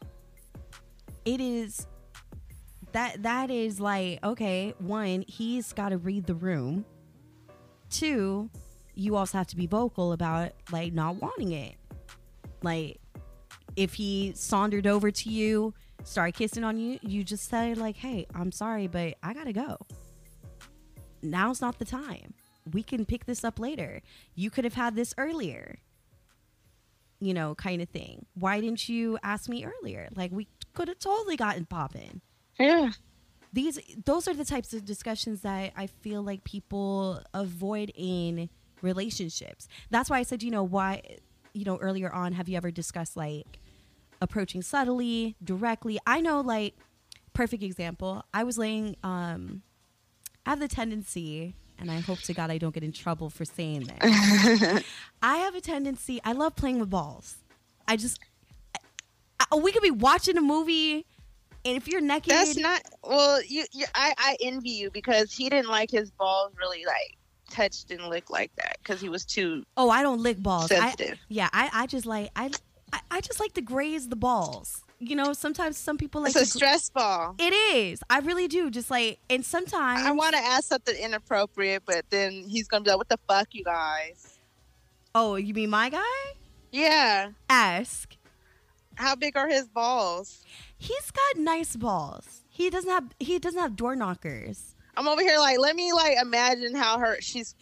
[1.25, 1.87] it is
[2.91, 4.73] that that is like okay.
[4.79, 6.85] One, he's got to read the room.
[7.93, 8.49] Two,
[8.95, 11.75] you also have to be vocal about like not wanting it.
[12.61, 12.99] Like
[13.75, 18.25] if he sauntered over to you, started kissing on you, you just say like, "Hey,
[18.33, 19.77] I'm sorry, but I gotta go.
[21.21, 22.33] Now's not the time."
[22.71, 24.01] we can pick this up later.
[24.35, 25.79] You could have had this earlier.
[27.19, 28.25] You know, kind of thing.
[28.35, 30.09] Why didn't you ask me earlier?
[30.15, 32.21] Like we could have totally gotten popping.
[32.59, 32.91] Yeah.
[33.53, 38.49] These those are the types of discussions that I feel like people avoid in
[38.81, 39.67] relationships.
[39.91, 41.01] That's why I said, you know, why
[41.53, 43.59] you know, earlier on, have you ever discussed like
[44.21, 45.99] approaching subtly, directly?
[46.05, 46.75] I know like
[47.33, 48.25] perfect example.
[48.33, 49.61] I was laying um
[50.45, 53.45] I have the tendency and I hope to God I don't get in trouble for
[53.45, 54.83] saying this.
[55.21, 57.37] I have a tendency, I love playing with balls.
[57.87, 58.19] I just,
[59.39, 61.05] I, we could be watching a movie,
[61.65, 62.31] and if you're naked.
[62.31, 66.53] That's not, well, you, you I, I envy you because he didn't like his balls
[66.57, 67.17] really like
[67.49, 69.63] touched and licked like that because he was too.
[69.77, 70.67] Oh, I don't lick balls.
[70.67, 71.17] Sensitive.
[71.21, 72.51] I, yeah, I, I just like, I,
[73.09, 76.45] I just like to graze the balls you know, sometimes some people like it's a
[76.45, 77.35] stress ball.
[77.37, 78.01] It is.
[78.09, 78.69] I really do.
[78.71, 82.89] Just like, and sometimes I want to ask something inappropriate, but then he's gonna be
[82.89, 84.39] like, "What the fuck, you guys?"
[85.13, 86.33] Oh, you mean my guy?
[86.71, 87.29] Yeah.
[87.49, 88.15] Ask.
[88.95, 90.43] How big are his balls?
[90.83, 92.41] He's got nice balls.
[92.49, 93.05] He doesn't have.
[93.17, 94.75] He doesn't have door knockers.
[94.97, 97.55] I'm over here like, let me like imagine how her she's.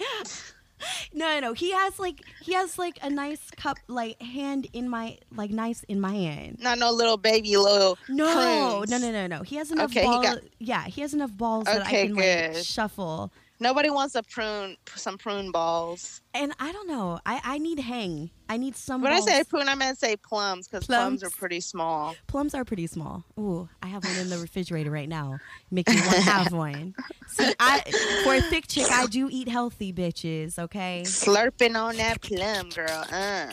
[1.14, 5.20] no, no, he has like he has like a nice cup, like hand in my
[5.36, 6.58] like nice in my hand.
[6.62, 8.00] Not no little baby little.
[8.10, 8.90] No, prunes.
[8.90, 9.44] no, no, no, no.
[9.44, 10.26] He has enough okay, balls.
[10.26, 10.40] Got...
[10.58, 12.56] Yeah, he has enough balls okay, that I can good.
[12.56, 13.32] like shuffle.
[13.62, 16.24] Nobody wants a prune, some prune balls.
[16.34, 17.20] And I don't know.
[17.28, 18.32] I, I need hang.
[18.50, 19.04] I need some.
[19.04, 19.28] When balls.
[19.28, 21.22] I say prune, I meant to say plums because plums.
[21.22, 21.24] plums.
[21.24, 22.16] are pretty small.
[22.26, 23.24] Plums are pretty small.
[23.40, 25.38] Ooh, I have one in the refrigerator right now.
[25.70, 26.96] Make me want to have one.
[27.28, 27.82] See, I
[28.24, 30.58] for a thick chick, I do eat healthy, bitches.
[30.58, 31.04] Okay.
[31.06, 33.06] Slurping on that plum, girl.
[33.12, 33.52] Uh.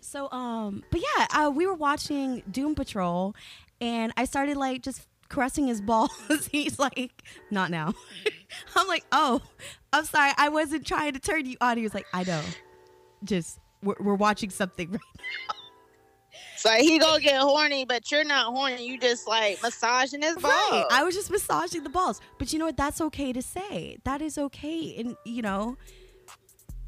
[0.00, 3.34] So um, but yeah, uh, we were watching Doom Patrol,
[3.80, 6.10] and I started like just caressing his balls.
[6.52, 7.94] He's like, not now.
[8.76, 9.42] I'm like, oh,
[9.92, 10.32] I'm sorry.
[10.36, 11.76] I wasn't trying to turn you on.
[11.76, 12.42] He was like, I know.
[13.24, 15.00] Just, we're, we're watching something right
[15.48, 15.54] now.
[16.56, 18.86] So he gonna get horny, but you're not horny.
[18.86, 20.44] You just like massaging his balls.
[20.44, 20.84] Right.
[20.90, 22.20] I was just massaging the balls.
[22.38, 22.76] But you know what?
[22.76, 23.98] That's okay to say.
[24.04, 24.96] That is okay.
[24.98, 25.76] And you know,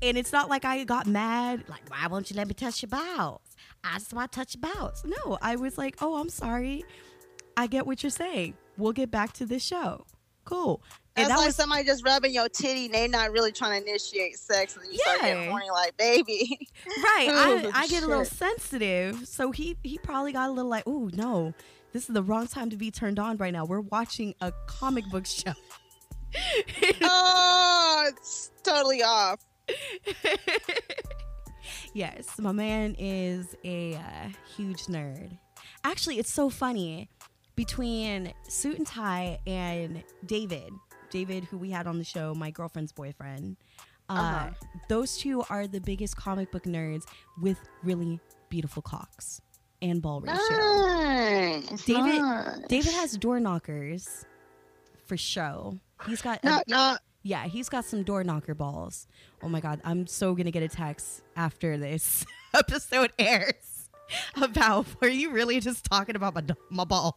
[0.01, 1.65] and it's not like I got mad.
[1.69, 3.43] Like, why won't you let me touch your balls?
[3.85, 5.05] I just want to touch your balls.
[5.05, 6.85] No, I was like, oh, I'm sorry.
[7.59, 8.55] I get what you're saying.
[8.77, 10.07] We'll get back to this show.
[10.45, 10.81] Cool.
[11.17, 13.91] It's that like was, somebody just rubbing your titty and they're not really trying to
[13.91, 15.15] initiate sex and you yeah.
[15.15, 16.69] start getting horny like baby.
[16.87, 17.29] Right.
[17.29, 19.27] I, I get a little sensitive.
[19.27, 21.53] So he he probably got a little like, oh no,
[21.93, 23.65] this is the wrong time to be turned on right now.
[23.65, 25.55] We're watching a comic book show.
[27.03, 29.41] oh, it's totally off.
[31.93, 35.37] yes, my man is a uh, huge nerd.
[35.83, 37.09] Actually, it's so funny
[37.59, 40.73] between Suit and Tie and David.
[41.11, 43.57] David, who we had on the show, my girlfriend's boyfriend.
[44.09, 44.51] Uh, uh-huh.
[44.89, 47.03] Those two are the biggest comic book nerds
[47.43, 49.41] with really beautiful cocks
[49.83, 50.39] and ball ratio.
[50.39, 52.59] Nice, David nice.
[52.69, 54.25] David has door knockers
[55.07, 55.81] for show.
[56.07, 57.01] He's got a, not.
[57.25, 59.09] yeah, he's got some door knocker balls.
[59.43, 63.91] Oh my god, I'm so gonna get a text after this episode airs
[64.41, 67.15] about were you really just talking about my my balls?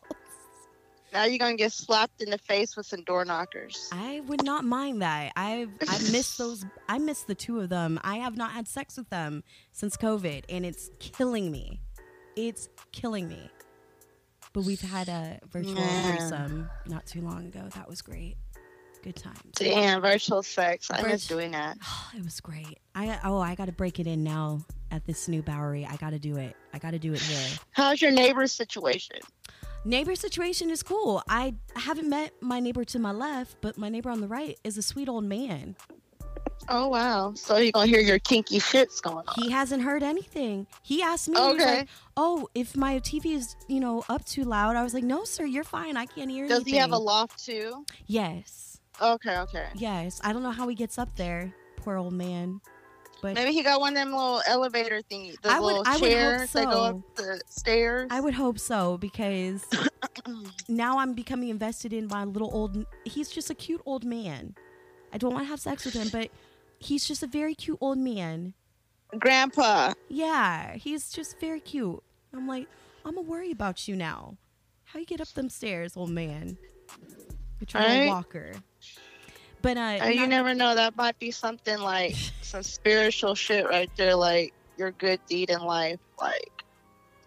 [1.14, 3.90] Now you're gonna get slapped in the face with some door knockers.
[3.92, 5.34] I would not mind that.
[5.36, 6.66] I've I miss those.
[6.88, 8.00] I miss the two of them.
[8.04, 11.82] I have not had sex with them since COVID, and it's killing me.
[12.36, 13.50] It's killing me.
[14.54, 16.12] But we've had a virtual yeah.
[16.12, 17.68] threesome not too long ago.
[17.76, 18.36] That was great.
[19.04, 19.34] Good time.
[19.54, 20.92] Damn, virtual sex.
[20.92, 21.78] I miss doing that.
[22.16, 22.80] it was great.
[22.94, 25.86] I oh, I got to break it in now at this new Bowery.
[25.86, 26.56] I got to do it.
[26.74, 27.58] I got to do it here.
[27.72, 29.18] How's your neighbor's situation?
[29.84, 31.24] neighbor situation is cool.
[31.28, 34.78] I haven't met my neighbor to my left, but my neighbor on the right is
[34.78, 35.76] a sweet old man.
[36.70, 37.34] Oh wow!
[37.36, 39.34] So you're gonna hear your kinky shits going on.
[39.36, 40.68] He hasn't heard anything.
[40.84, 41.38] He asked me.
[41.38, 41.80] Okay.
[41.80, 45.24] Like, "Oh, if my TV is you know up too loud," I was like, "No,
[45.24, 45.98] sir, you're fine.
[45.98, 46.50] I can't hear." You.
[46.50, 46.74] Does anything.
[46.74, 47.84] he have a loft too?
[48.06, 48.71] Yes.
[49.02, 49.38] Okay.
[49.38, 49.68] Okay.
[49.76, 50.22] Yes.
[50.24, 51.54] I don't know how he gets up there.
[51.78, 52.62] Poor old man.
[53.22, 56.00] But maybe he got one of them little elevator thingies, the I would, little I
[56.00, 56.60] chairs so.
[56.60, 58.08] that go up the stairs.
[58.10, 59.64] I would hope so because
[60.68, 62.84] now I'm becoming invested in my little old.
[63.06, 64.56] He's just a cute old man.
[65.14, 66.32] I don't want to have sex with him, but
[66.80, 68.56] he's just a very cute old man.
[69.20, 69.94] Grandpa.
[70.10, 72.02] Yeah, he's just very cute.
[72.34, 72.68] I'm like,
[73.06, 74.38] I'm gonna worry about you now.
[74.86, 76.58] How you get up them stairs, old man?
[77.60, 78.06] You're trying right.
[78.06, 78.54] to walker.
[79.62, 80.76] But uh, uh you never know.
[80.76, 84.16] That might be something like some spiritual shit right there.
[84.16, 86.00] Like your good deed in life.
[86.20, 86.64] Like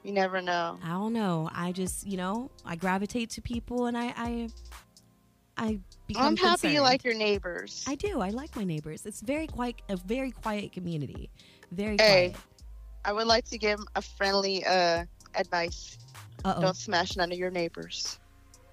[0.02, 0.78] you never know.
[0.82, 1.48] I don't know.
[1.54, 4.48] I just you know I gravitate to people and I I
[5.56, 6.26] I become.
[6.26, 6.74] I'm happy concerned.
[6.74, 7.84] you like your neighbors.
[7.86, 8.20] I do.
[8.20, 9.06] I like my neighbors.
[9.06, 9.76] It's very quiet.
[9.88, 11.30] A very quiet community.
[11.70, 12.36] Very hey, quiet.
[13.04, 15.98] I would like to give a friendly uh advice.
[16.44, 16.60] Uh-oh.
[16.60, 18.18] Don't smash none of your neighbors.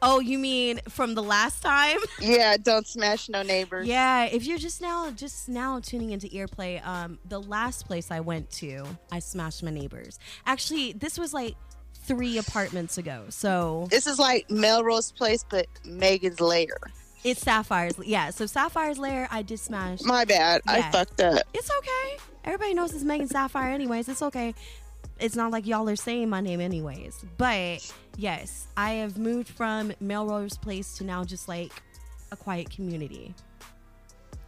[0.02, 1.98] Oh, you mean from the last time?
[2.20, 3.88] yeah, don't smash no neighbors.
[3.88, 8.20] Yeah, if you're just now just now tuning into Earplay, um, the last place I
[8.20, 10.18] went to, I smashed my neighbors.
[10.46, 11.56] Actually, this was like
[11.94, 13.26] three apartments ago.
[13.30, 16.78] So this is like Melrose Place, but Megan's lair.
[17.24, 17.94] It's Sapphire's.
[18.04, 20.02] Yeah, so Sapphire's lair, I did smash.
[20.02, 20.62] My bad.
[20.66, 20.74] Yeah.
[20.74, 21.44] I fucked up.
[21.54, 22.18] It's okay.
[22.44, 24.10] Everybody knows it's Megan Sapphire, anyways.
[24.10, 24.56] It's okay
[25.22, 27.24] it's not like y'all are saying my name anyways.
[27.38, 31.71] But yes, I have moved from Melrose Place to now just like
[32.32, 33.34] a quiet community.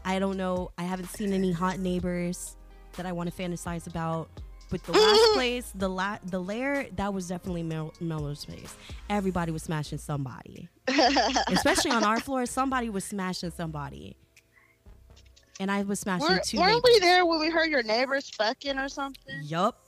[0.06, 0.72] I don't know.
[0.78, 2.58] I haven't seen any hot neighbors
[2.98, 4.30] that I want to fantasize about.
[4.70, 8.76] But the last place, the la- the lair, that was definitely Mel- Melrose Place.
[9.10, 10.68] Everybody was smashing somebody,
[11.48, 12.46] especially on our floor.
[12.46, 14.18] Somebody was smashing somebody,
[15.60, 16.58] and I was smashing Were, two.
[16.58, 19.42] Weren't we there when we heard your neighbors fucking or something?
[19.44, 19.80] Yup.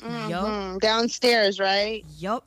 [0.00, 0.30] Mm-hmm.
[0.30, 0.80] Yup.
[0.80, 2.04] Downstairs, right?
[2.18, 2.44] Yup.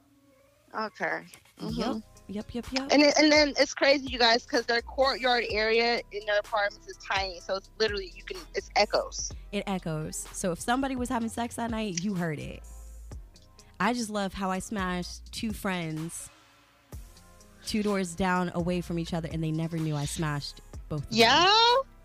[0.77, 1.21] Okay.
[1.61, 1.79] Mm-hmm.
[1.79, 1.95] Yep.
[2.29, 2.87] Yep, yep, yep.
[2.91, 6.97] And and then it's crazy, you guys, because their courtyard area in their apartments is
[6.97, 9.31] tiny, so it's literally you can it's echoes.
[9.53, 10.27] It echoes.
[10.33, 12.63] So if somebody was having sex that night, you heard it.
[13.79, 16.29] I just love how I smashed two friends
[17.67, 21.53] two doors down away from each other and they never knew I smashed both Yeah.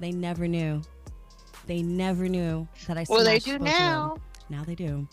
[0.00, 0.82] They never knew.
[1.66, 4.18] They never knew that I smashed Well, they do now.
[4.50, 5.06] Now they do.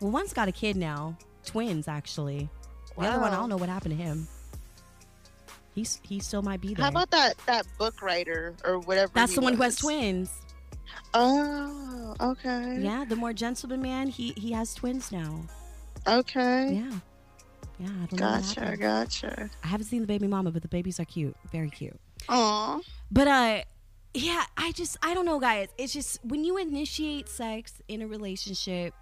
[0.00, 1.16] Well, one's got a kid now.
[1.46, 2.50] Twins actually.
[2.96, 3.08] The wow.
[3.10, 4.28] other one, I don't know what happened to him.
[5.74, 6.84] He's he still might be there.
[6.84, 9.10] How about that that book writer or whatever?
[9.14, 10.30] That's the one who has twins.
[11.14, 12.78] Oh, okay.
[12.80, 15.40] Yeah, the more gentleman man, he he has twins now.
[16.06, 16.74] Okay.
[16.74, 16.98] Yeah.
[17.80, 18.76] Yeah, I don't gotcha, know.
[18.76, 21.36] Gotcha, I haven't seen the baby mama, but the babies are cute.
[21.50, 21.98] Very cute.
[22.28, 22.80] Aw.
[23.10, 23.62] But uh
[24.14, 25.68] yeah, I just I don't know guys.
[25.76, 28.94] It's just when you initiate sex in a relationship,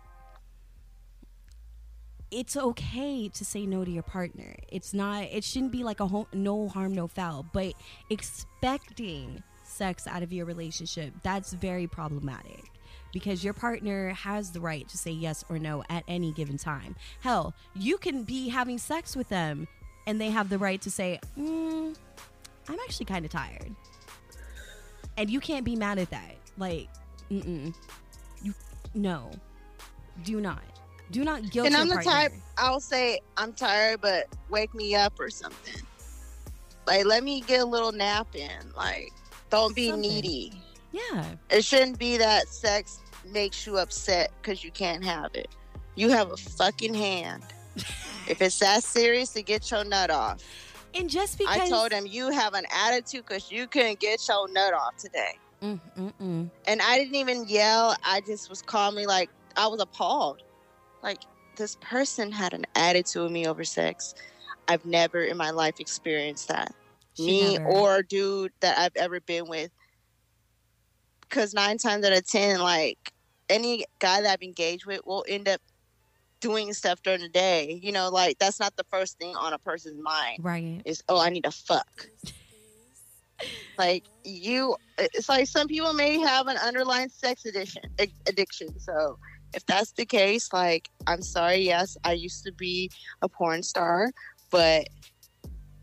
[2.33, 4.57] it's okay to say no to your partner.
[4.69, 7.75] It's not it shouldn't be like a ho- no harm no foul, but
[8.11, 12.65] expecting sex out of your relationship, that's very problematic
[13.13, 16.97] because your partner has the right to say yes or no at any given time.
[17.21, 19.69] Hell, you can be having sex with them
[20.07, 21.95] and they have the right to say, mm,
[22.69, 23.75] I'm actually kind of tired.
[25.19, 26.37] And you can't be mad at that.
[26.57, 26.89] Like,
[27.31, 27.75] mm-mm.
[28.43, 28.55] You,
[28.95, 29.31] no.
[30.25, 30.63] Do not.
[31.13, 32.11] Do not guilt And I'm the partner.
[32.11, 35.81] type, I'll say, I'm tired, but wake me up or something.
[36.87, 38.73] Like, let me get a little nap in.
[38.77, 39.13] Like,
[39.51, 40.11] don't be something.
[40.11, 40.53] needy.
[40.91, 41.27] Yeah.
[41.51, 45.49] It shouldn't be that sex makes you upset because you can't have it.
[45.95, 47.45] You have a fucking hand.
[48.27, 50.43] if it's that serious, to get your nut off.
[50.95, 54.49] And just because I told him you have an attitude because you couldn't get your
[54.49, 55.39] nut off today.
[55.63, 56.51] Mm-mm-mm.
[56.67, 57.97] And I didn't even yell.
[58.03, 60.43] I just was calmly like I was appalled.
[61.03, 61.19] Like
[61.57, 64.15] this person had an attitude with me over sex.
[64.69, 66.75] I've never in my life experienced that.
[67.17, 67.67] She me never.
[67.67, 69.71] or a dude that I've ever been with
[71.23, 73.13] because nine times out of ten, like
[73.49, 75.61] any guy that I've engaged with will end up
[76.41, 77.81] doing stuff during the day.
[77.83, 80.45] You know, like that's not the first thing on a person's mind.
[80.45, 80.83] Right.
[80.85, 82.07] Is oh, I need to fuck.
[83.79, 87.83] like you, it's like some people may have an underlying sex addiction.
[88.27, 88.79] Addiction.
[88.79, 89.19] So
[89.55, 91.59] if that's the case, like I'm sorry.
[91.59, 92.91] Yes, I used to be
[93.23, 94.11] a porn star,
[94.51, 94.89] but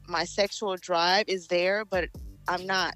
[0.08, 2.10] my sexual drive is there, but
[2.47, 2.95] I'm not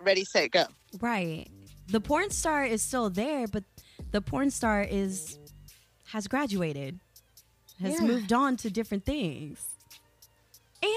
[0.00, 0.64] ready, set, go.
[1.00, 1.48] Right.
[1.88, 3.64] The porn star is still there, but
[4.10, 5.38] the porn star is
[6.06, 7.00] has graduated,
[7.80, 8.06] has yeah.
[8.06, 9.64] moved on to different things.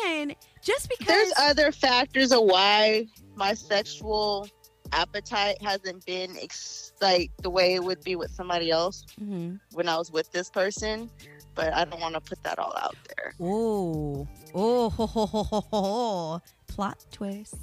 [0.07, 4.47] And just because there's other factors of why my sexual
[4.91, 9.55] appetite hasn't been ex- like the way it would be with somebody else mm-hmm.
[9.73, 11.09] when I was with this person,
[11.53, 13.33] but I don't want to put that all out there.
[13.39, 16.41] Oh, oh, ho, ho, ho, ho, ho.
[16.67, 17.55] plot twist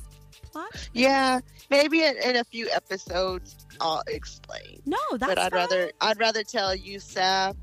[0.53, 0.89] plot?
[0.93, 4.83] Yeah, maybe in, in, a few episodes I'll explain.
[4.87, 5.31] No, that's.
[5.31, 5.61] But I'd fine.
[5.61, 7.57] rather I'd rather tell you, Sab,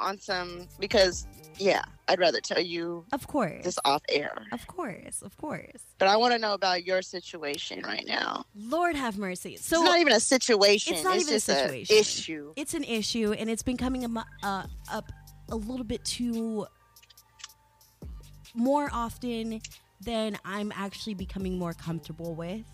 [0.00, 1.26] on some because
[1.58, 3.04] yeah, I'd rather tell you.
[3.12, 3.62] Of course.
[3.62, 4.32] Just off air.
[4.50, 5.80] Of course, of course.
[5.98, 8.44] But I want to know about your situation right now.
[8.56, 9.56] Lord have mercy.
[9.56, 10.94] So it's not even a situation.
[10.94, 11.96] It's not it's even a situation.
[11.96, 12.52] issue.
[12.56, 15.12] It's an issue, and it's been coming uh, up
[15.50, 16.66] a little bit too
[18.54, 19.60] more often
[20.00, 22.64] than I'm actually becoming more comfortable with.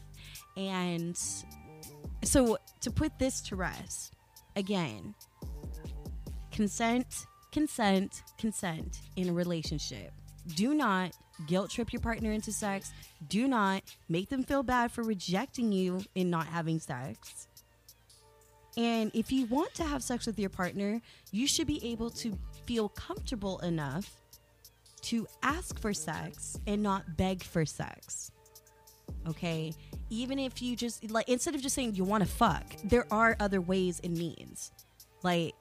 [0.57, 1.18] And
[2.25, 4.14] so to put this to rest,
[4.55, 5.14] again,
[6.51, 10.12] consent, consent, consent in a relationship.
[10.57, 11.12] Do not
[11.47, 12.92] guilt trip your partner into sex.
[13.29, 17.49] Do not make them feel bad for rejecting you in not having sex.
[18.77, 21.01] And if you want to have sex with your partner,
[21.33, 24.11] you should be able to feel comfortable enough
[25.05, 28.33] to ask for sex and not beg for sex.
[29.27, 29.73] Okay?
[30.11, 33.35] Even if you just, like, instead of just saying you want to fuck, there are
[33.40, 34.73] other ways and means.
[35.23, 35.55] Like,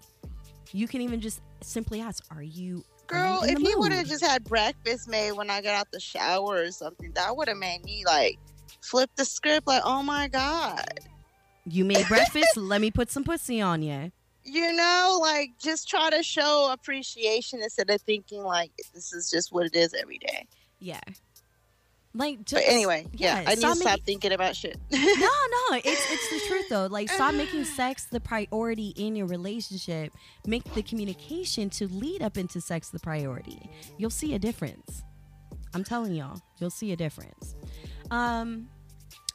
[0.71, 2.83] you can even just simply ask, Are you.
[3.07, 6.63] Girl, if he would have just had breakfast made when I got out the shower
[6.63, 8.39] or something, that would have made me like
[8.81, 10.99] flip the script like, oh my God.
[11.67, 12.57] You made breakfast?
[12.57, 14.11] Let me put some pussy on you
[14.45, 19.51] you know, like just try to show appreciation instead of thinking like this is just
[19.51, 20.47] what it is every day.
[20.79, 21.01] Yeah.
[22.15, 24.77] Like, just, but anyway, yeah, yeah I need to stop thinking about shit.
[24.91, 26.87] no, no, it's it's the truth though.
[26.87, 30.13] Like, stop making sex the priority in your relationship.
[30.47, 33.69] Make the communication to lead up into sex the priority.
[33.97, 35.03] You'll see a difference.
[35.73, 37.53] I'm telling y'all, you'll see a difference.
[38.09, 38.69] Um,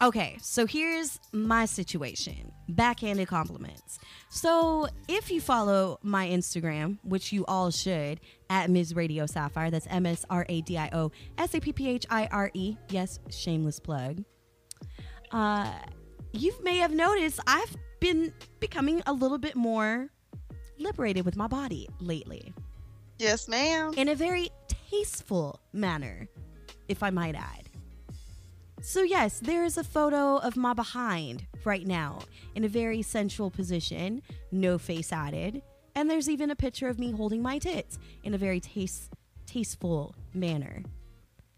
[0.02, 3.98] Okay, so here's my situation backhanded compliments.
[4.30, 8.94] So, if you follow my Instagram, which you all should, at Ms.
[8.94, 12.06] Radio Sapphire, that's M S R A D I O S A P P H
[12.08, 14.24] I R E, yes, shameless plug.
[15.32, 15.70] Uh,
[16.32, 20.08] you may have noticed I've been becoming a little bit more
[20.78, 22.54] liberated with my body lately.
[23.18, 23.92] Yes, ma'am.
[23.96, 24.48] In a very
[24.90, 26.26] tasteful manner,
[26.88, 27.69] if I might add.
[28.82, 32.20] So, yes, there is a photo of my behind right now
[32.54, 35.62] in a very sensual position, no face added.
[35.94, 39.12] And there's even a picture of me holding my tits in a very taste,
[39.46, 40.82] tasteful manner.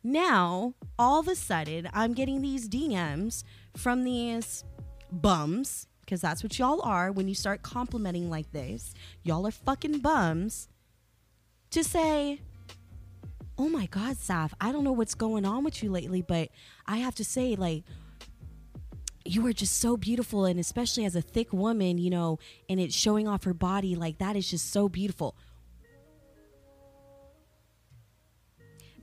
[0.03, 3.45] Now, all of a sudden, I'm getting these DMs
[3.77, 4.65] from these
[5.13, 8.95] bums, because that's what y'all are when you start complimenting like this.
[9.23, 10.69] Y'all are fucking bums
[11.71, 12.41] to say,
[13.59, 16.49] oh my God, Saf, I don't know what's going on with you lately, but
[16.87, 17.85] I have to say, like,
[19.25, 20.45] you are just so beautiful.
[20.45, 22.39] And especially as a thick woman, you know,
[22.69, 25.37] and it's showing off her body, like, that is just so beautiful.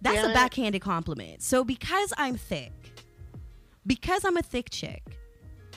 [0.01, 0.31] That's yeah.
[0.31, 1.41] a backhanded compliment.
[1.41, 2.71] So because I'm thick,
[3.85, 5.03] because I'm a thick chick,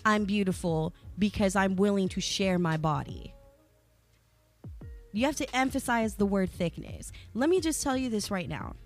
[0.04, 3.34] I'm beautiful because I'm willing to share my body.
[5.12, 7.12] You have to emphasize the word thickness.
[7.34, 8.76] Let me just tell you this right now.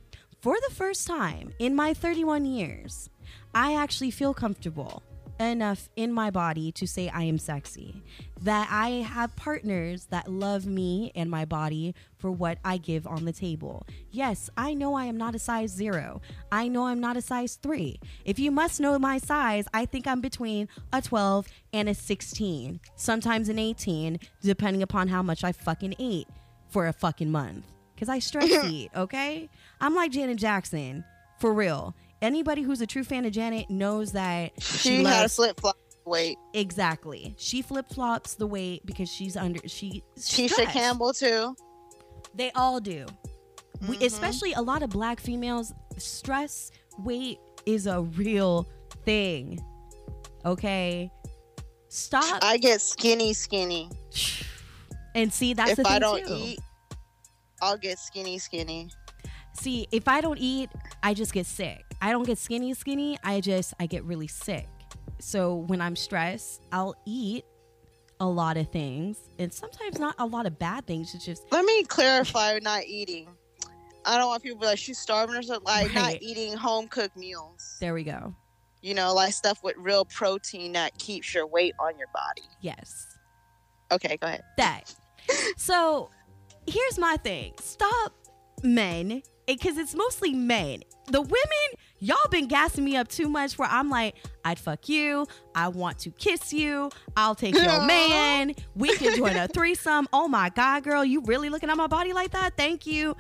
[0.41, 3.09] For the first time in my 31 years,
[3.55, 5.03] I actually feel comfortable
[5.39, 8.03] enough in my body to say I am sexy.
[8.43, 13.25] That I have partners that love me and my body for what I give on
[13.25, 13.87] the table.
[14.11, 16.21] Yes, I know I am not a size zero.
[16.51, 18.01] I know I'm not a size three.
[18.25, 22.81] If you must know my size, I think I'm between a 12 and a 16,
[22.95, 26.29] sometimes an 18, depending upon how much I fucking ate
[26.69, 27.65] for a fucking month.
[27.95, 29.49] Because I stress eat, okay?
[29.81, 31.05] I'm like Janet Jackson,
[31.39, 35.27] for real anybody who's a true fan of Janet knows that she, she loves, had
[35.27, 36.39] a flip flop weight.
[36.55, 37.35] Exactly.
[37.39, 41.57] She flip flops the weight because she's under she Tisha Campbell too.
[42.35, 43.07] They all do.
[43.79, 43.91] Mm-hmm.
[43.91, 48.67] We, especially a lot of black females stress weight is a real
[49.05, 49.61] thing.
[50.45, 51.11] Okay?
[51.89, 52.43] Stop.
[52.43, 53.91] I get skinny skinny.
[55.15, 56.35] And see that's if the thing I don't too.
[56.35, 56.59] eat,
[57.63, 58.91] I'll get skinny skinny.
[59.55, 60.69] See, if I don't eat,
[61.03, 61.86] I just get sick.
[62.01, 63.19] I don't get skinny skinny.
[63.25, 64.69] I just I get really sick.
[65.19, 67.45] So when I'm stressed, I'll eat
[68.21, 71.15] a lot of things and sometimes not a lot of bad things.
[71.15, 73.29] It's just Let me clarify not eating.
[74.05, 75.95] I don't want people to be like she's starving or something like right.
[75.95, 77.77] not eating home cooked meals.
[77.81, 78.35] There we go.
[78.83, 82.49] You know, like stuff with real protein that keeps your weight on your body.
[82.61, 83.07] Yes.
[83.91, 84.43] Okay, go ahead.
[84.59, 84.95] That.
[85.57, 86.11] so
[86.67, 87.55] here's my thing.
[87.61, 88.13] Stop
[88.63, 90.83] men because it's mostly men.
[91.11, 91.69] The women,
[91.99, 95.27] y'all been gassing me up too much where I'm like, I'd fuck you.
[95.55, 96.91] I want to kiss you.
[97.17, 98.55] I'll take your man.
[98.75, 100.09] We can join a threesome.
[100.13, 102.57] Oh my God, girl, you really looking at my body like that?
[102.57, 103.17] Thank you.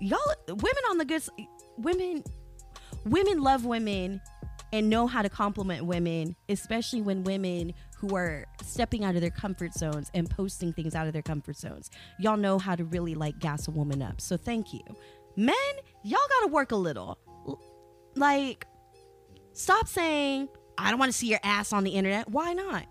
[0.00, 1.22] Y'all, women on the good,
[1.78, 2.22] women,
[3.04, 4.20] women love women
[4.72, 9.30] and know how to compliment women, especially when women who are stepping out of their
[9.30, 11.90] comfort zones and posting things out of their comfort zones.
[12.18, 14.20] Y'all know how to really like gas a woman up.
[14.20, 14.82] So thank you.
[15.36, 15.54] Men,
[16.02, 17.18] y'all got to work a little.
[18.14, 18.66] Like,
[19.52, 20.48] stop saying,
[20.78, 22.28] I don't want to see your ass on the internet.
[22.28, 22.86] Why not?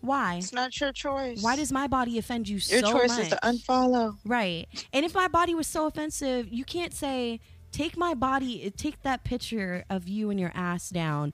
[0.00, 0.36] Why?
[0.36, 1.42] It's not your choice.
[1.42, 2.92] Why does my body offend you your so much?
[2.92, 4.16] Your choice is to unfollow.
[4.24, 4.66] Right.
[4.92, 9.24] And if my body was so offensive, you can't say, take my body, take that
[9.24, 11.32] picture of you and your ass down,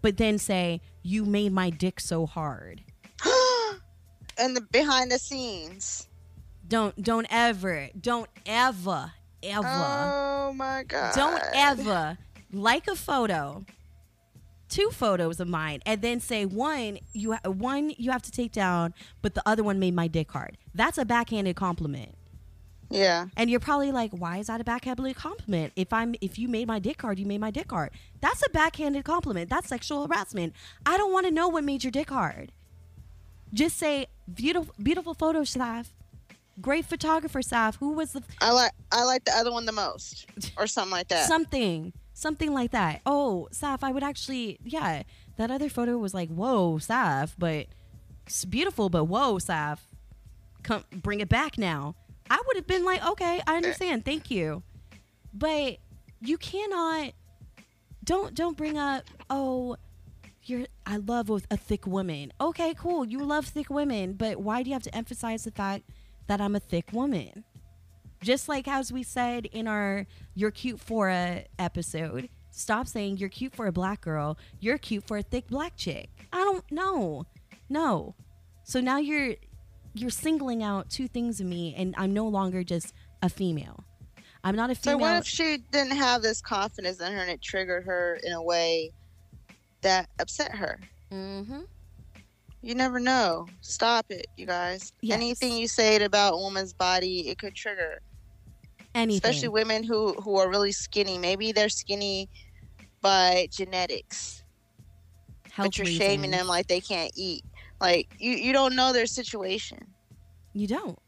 [0.00, 2.82] but then say you made my dick so hard.
[4.38, 6.08] and the behind the scenes.
[6.66, 9.12] Don't don't ever don't ever
[9.42, 9.66] ever.
[9.66, 11.14] Oh my god.
[11.14, 12.18] Don't ever
[12.52, 13.64] like a photo,
[14.68, 18.52] two photos of mine, and then say one you ha- one you have to take
[18.52, 20.56] down, but the other one made my dick hard.
[20.74, 22.14] That's a backhanded compliment.
[22.90, 23.26] Yeah.
[23.36, 25.72] And you're probably like, why is that a backhanded compliment?
[25.76, 27.90] If I'm if you made my dick hard, you made my dick hard.
[28.20, 29.50] That's a backhanded compliment.
[29.50, 30.54] That's sexual harassment.
[30.86, 32.52] I don't want to know what made your dick hard.
[33.52, 35.92] Just say beautiful beautiful photo staff.
[36.60, 37.76] Great photographer staff.
[37.76, 40.26] Who was the I like I like the other one the most.
[40.56, 41.26] Or something like that.
[41.26, 41.92] something.
[42.14, 43.00] Something like that.
[43.06, 45.02] Oh, Saf, I would actually yeah.
[45.36, 47.66] That other photo was like, whoa, Saf, but
[48.26, 49.78] it's beautiful, but whoa, Saf.
[50.64, 51.94] Come bring it back now
[52.30, 53.56] I would have been like, okay, I eh.
[53.56, 54.04] understand.
[54.04, 54.62] Thank you.
[55.32, 55.78] But
[56.20, 57.12] you cannot
[58.04, 59.76] don't don't bring up, oh,
[60.44, 62.32] you're I love with a thick woman.
[62.40, 63.04] Okay, cool.
[63.04, 65.84] You love thick women, but why do you have to emphasize the fact
[66.28, 67.44] that I'm a thick woman?
[68.22, 73.28] Just like as we said in our Your Cute for a episode, Stop saying you're
[73.28, 74.36] cute for a black girl.
[74.58, 76.10] You're cute for a thick black chick.
[76.32, 77.24] I don't know.
[77.68, 78.16] No.
[78.64, 79.36] So now you're
[79.94, 83.84] you're singling out two things in me and I'm no longer just a female.
[84.42, 84.98] I'm not a female.
[84.98, 88.32] So what if she didn't have this confidence in her and it triggered her in
[88.32, 88.92] a way
[89.82, 90.80] that upset her?
[91.12, 91.60] Mm-hmm.
[92.68, 93.46] You never know.
[93.62, 94.92] Stop it, you guys.
[95.00, 95.16] Yes.
[95.16, 98.02] Anything you say about a woman's body, it could trigger.
[98.94, 99.30] Anything.
[99.30, 101.16] Especially women who who are really skinny.
[101.16, 102.28] Maybe they're skinny
[103.00, 104.44] by genetics.
[105.50, 106.10] Health but you're reasons.
[106.10, 107.42] shaming them like they can't eat.
[107.80, 109.78] Like you you don't know their situation.
[110.52, 110.98] You don't.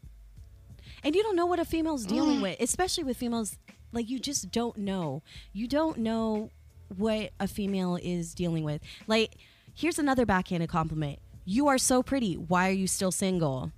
[1.03, 2.41] And you don't know what a female's dealing mm.
[2.41, 3.59] with, especially with females
[3.91, 5.21] like you just don't know.
[5.53, 6.49] You don't know
[6.97, 8.81] what a female is dealing with.
[9.05, 9.35] Like
[9.75, 12.35] here's another backhanded compliment you are so pretty.
[12.35, 13.71] Why are you still single?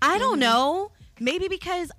[0.00, 0.40] I don't mm-hmm.
[0.40, 0.92] know.
[1.20, 1.92] Maybe because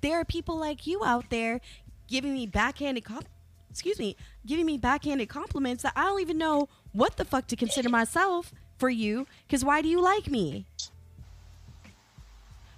[0.00, 1.60] there are people like you out there
[2.08, 3.28] giving me backhanded comp-
[3.70, 4.16] excuse me,
[4.46, 8.52] giving me backhanded compliments that I don't even know what the fuck to consider myself
[8.78, 10.66] for you cuz why do you like me?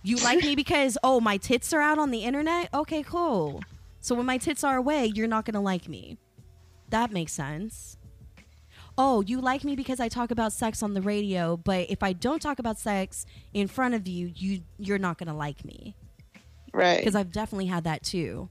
[0.03, 2.69] You like me because oh, my tits are out on the internet?
[2.73, 3.63] Okay, cool.
[4.01, 6.19] So when my tits are away, you're not going to like me.
[6.91, 7.97] That makes sense
[8.99, 12.12] oh, you like me because I talk about sex on the radio, but if I
[12.12, 15.95] don't talk about sex in front of you, you you're not going to like me.
[16.72, 16.99] Right.
[16.99, 18.49] Because I've definitely had that too.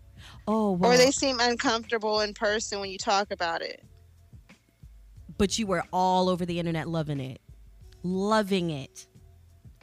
[0.47, 3.83] Oh, well, or they seem uncomfortable in person when you talk about it.
[5.37, 7.41] But you were all over the internet loving it.
[8.03, 9.07] Loving it.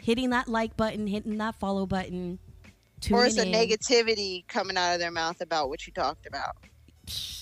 [0.00, 2.38] Hitting that like button, hitting that follow button.
[3.11, 3.52] Or it's a in.
[3.52, 6.56] negativity coming out of their mouth about what you talked about.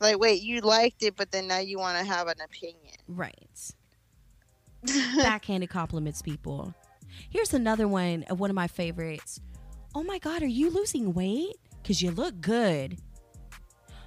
[0.00, 2.96] Like, wait, you liked it, but then now you want to have an opinion.
[3.08, 3.72] Right.
[5.16, 6.74] Backhanded compliments, people.
[7.30, 9.40] Here's another one of one of my favorites.
[9.94, 11.56] Oh my God, are you losing weight?
[11.82, 12.98] Because you look good.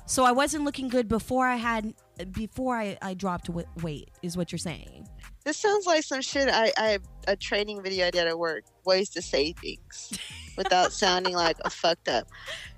[0.05, 1.93] So I wasn't looking good before I had
[2.31, 3.49] before I, I dropped
[3.81, 5.07] weight is what you're saying.
[5.45, 8.65] This sounds like some shit I, I a training video I did at work.
[8.85, 10.17] Ways to say things
[10.57, 12.27] without sounding like a fucked up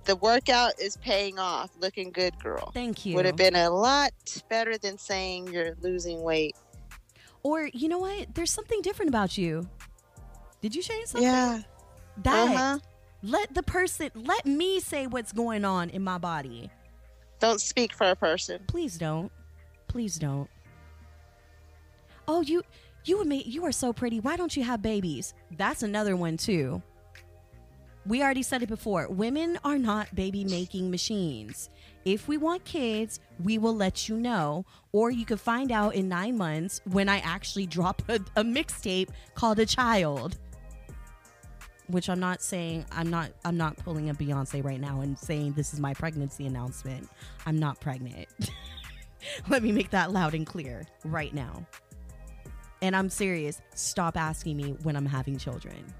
[0.05, 1.69] the workout is paying off.
[1.79, 2.71] Looking good, girl.
[2.73, 3.15] Thank you.
[3.15, 4.11] Would have been a lot
[4.49, 6.55] better than saying you're losing weight.
[7.43, 8.33] Or you know what?
[8.33, 9.67] There's something different about you.
[10.61, 11.29] Did you change something?
[11.29, 11.61] Yeah.
[12.23, 12.79] That uh-huh.
[13.23, 16.69] let the person let me say what's going on in my body.
[17.39, 18.61] Don't speak for a person.
[18.67, 19.31] Please don't.
[19.87, 20.49] Please don't.
[22.27, 22.63] Oh, you
[23.05, 24.19] you would make you are so pretty.
[24.19, 25.33] Why don't you have babies?
[25.57, 26.83] That's another one too
[28.05, 31.69] we already said it before women are not baby making machines.
[32.03, 34.65] If we want kids, we will let you know.
[34.91, 39.09] Or you can find out in nine months when I actually drop a, a mixtape
[39.35, 40.37] called A Child.
[41.87, 45.53] Which I'm not saying I'm not I'm not pulling a Beyonce right now and saying
[45.53, 47.07] this is my pregnancy announcement.
[47.45, 48.27] I'm not pregnant.
[49.49, 51.67] Let me make that loud and clear right now.
[52.81, 53.61] And I'm serious.
[53.75, 55.93] Stop asking me when I'm having children.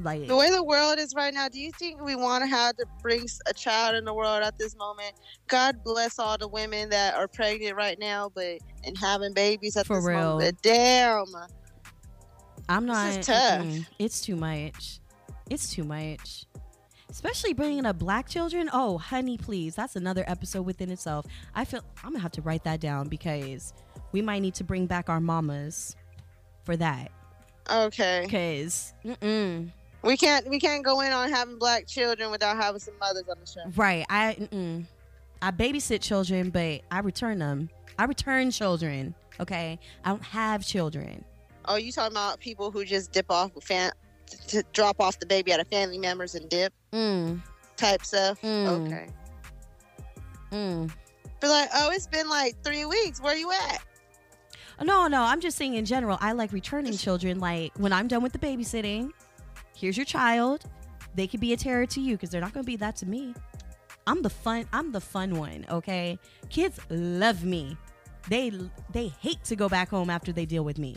[0.00, 2.76] Like the way the world is right now, do you think we want to have
[2.76, 5.12] to bring a child in the world at this moment?
[5.48, 9.86] God bless all the women that are pregnant right now, but and having babies at
[9.86, 10.20] For this real.
[10.20, 10.62] moment.
[10.62, 11.26] Damn.
[12.68, 13.06] I'm not.
[13.08, 13.66] This is tough.
[13.98, 15.00] It's too much.
[15.50, 16.44] It's too much.
[17.10, 18.68] Especially bringing up black children.
[18.72, 19.74] Oh, honey, please.
[19.74, 21.26] That's another episode within itself.
[21.54, 23.72] I feel I'm gonna have to write that down because
[24.12, 25.96] we might need to bring back our mamas
[26.64, 27.10] for that.
[27.70, 28.22] Okay.
[28.24, 29.70] Because mm-mm.
[30.02, 33.36] We can't we can't go in on having black children without having some mothers on
[33.40, 33.70] the show.
[33.76, 34.06] Right.
[34.08, 34.84] I mm-mm.
[35.42, 37.68] I babysit children, but I return them.
[37.98, 39.14] I return children.
[39.40, 39.78] Okay.
[40.04, 41.24] I don't have children.
[41.64, 43.92] Oh, you talking about people who just dip off fam-
[44.48, 47.40] to drop off the baby at a family members and dip mm.
[47.76, 48.40] type stuff.
[48.42, 48.86] Mm.
[48.86, 49.08] Okay.
[50.52, 50.90] Mm.
[51.40, 53.20] But like, oh, it's been like three weeks.
[53.20, 53.82] Where you at?
[54.82, 55.22] No, no.
[55.22, 56.18] I'm just saying in general.
[56.20, 57.38] I like returning children.
[57.40, 59.10] Like when I'm done with the babysitting,
[59.78, 60.64] here's your child.
[61.14, 63.06] They could be a terror to you because they're not going to be that to
[63.06, 63.34] me.
[64.06, 64.66] I'm the fun.
[64.72, 65.66] I'm the fun one.
[65.70, 66.18] Okay,
[66.48, 67.76] kids love me.
[68.28, 68.52] They
[68.92, 70.96] they hate to go back home after they deal with me.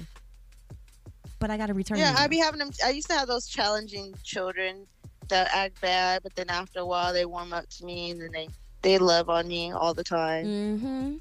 [1.40, 1.98] But I got to return.
[1.98, 2.72] Yeah, I be having them.
[2.86, 4.86] I used to have those challenging children
[5.28, 8.32] that act bad, but then after a while they warm up to me and then
[8.32, 8.48] they
[8.82, 10.46] they love on me all the time.
[10.46, 11.16] Mm-hmm.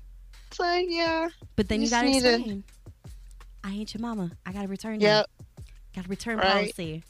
[0.58, 1.28] Like yeah.
[1.56, 2.62] But then you, you gotta explain.
[2.62, 3.08] To...
[3.64, 4.30] I ain't your mama.
[4.46, 5.00] I gotta return.
[5.00, 5.06] You.
[5.08, 5.26] Yep.
[5.94, 6.52] Gotta return right.
[6.52, 7.02] policy.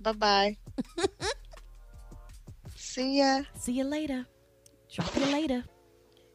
[0.00, 0.56] Bye bye.
[2.76, 3.42] See ya.
[3.54, 4.26] See you later.
[4.92, 5.64] Drop you later.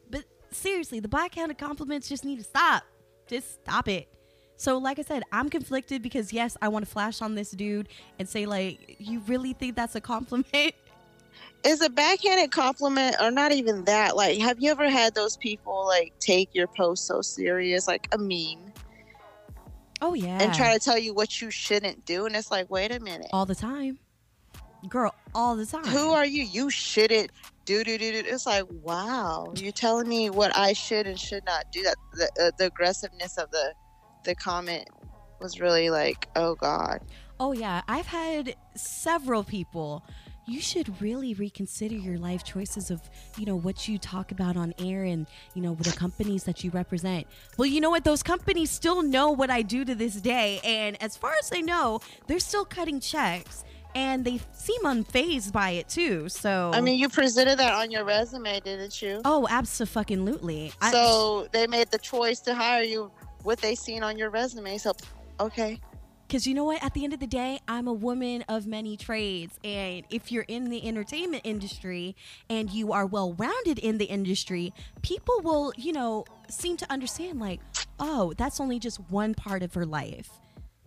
[0.10, 2.84] But seriously, the backhanded compliments just need to stop.
[3.28, 4.08] Just stop it.
[4.56, 7.90] So, like I said, I'm conflicted because yes, I want to flash on this dude
[8.20, 10.48] and say, like, you really think that's a compliment?
[11.64, 15.86] is a backhanded compliment or not even that like have you ever had those people
[15.88, 18.73] like take your post so serious like a meme
[20.04, 22.92] oh yeah and try to tell you what you shouldn't do and it's like wait
[22.92, 23.30] a minute.
[23.34, 23.98] All the time.
[24.90, 25.86] Girl all the time.
[25.86, 26.44] Who are you?
[26.44, 27.32] You shouldn't
[27.66, 28.30] do do do do.
[28.30, 31.84] It's like wow you're telling me what i should and should not do.
[31.84, 33.74] That the, uh, the aggressiveness of the
[34.26, 34.90] the comment
[35.40, 37.00] was really like oh god.
[37.40, 37.82] Oh yeah.
[37.88, 40.04] I've had several people
[40.46, 43.02] you should really reconsider your life choices of
[43.38, 46.72] you know what you talk about on air and you know the companies that you
[46.72, 47.28] represent.
[47.58, 48.04] Well you know what?
[48.04, 50.60] Those companies still know what i do to this day.
[50.64, 53.64] And as far as they know they're still cutting checks.
[53.96, 56.28] And they seem unfazed by it too.
[56.28, 59.22] So i mean you presented that on your resume didn't you?
[59.24, 60.74] Oh absolutely.
[60.92, 63.12] So I, they made the choice to hire you
[63.44, 64.78] what they seen on your resume.
[64.78, 64.94] So
[65.40, 65.80] okay
[66.28, 66.84] because you know what?
[66.84, 69.60] At the end of the day, I'm a woman of many trades.
[69.64, 72.16] And if you're in the entertainment industry
[72.50, 77.40] and you are well rounded in the industry, people will, you know, seem to understand
[77.40, 77.62] like,
[78.00, 80.30] oh, that's only just one part of her life.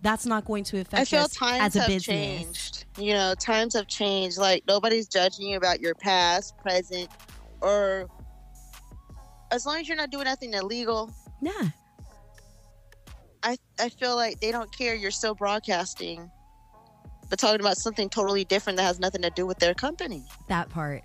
[0.02, 2.44] That's not going to affect I feel us times as a have business.
[2.44, 2.84] Changed.
[2.98, 4.38] You know, times have changed.
[4.38, 7.08] Like nobody's judging you about your past, present,
[7.60, 8.06] or
[9.50, 11.10] as long as you're not doing nothing illegal.
[11.40, 11.70] Nah
[13.42, 14.94] I I feel like they don't care.
[14.94, 16.30] You're still broadcasting,
[17.28, 20.24] but talking about something totally different that has nothing to do with their company.
[20.48, 21.02] That part.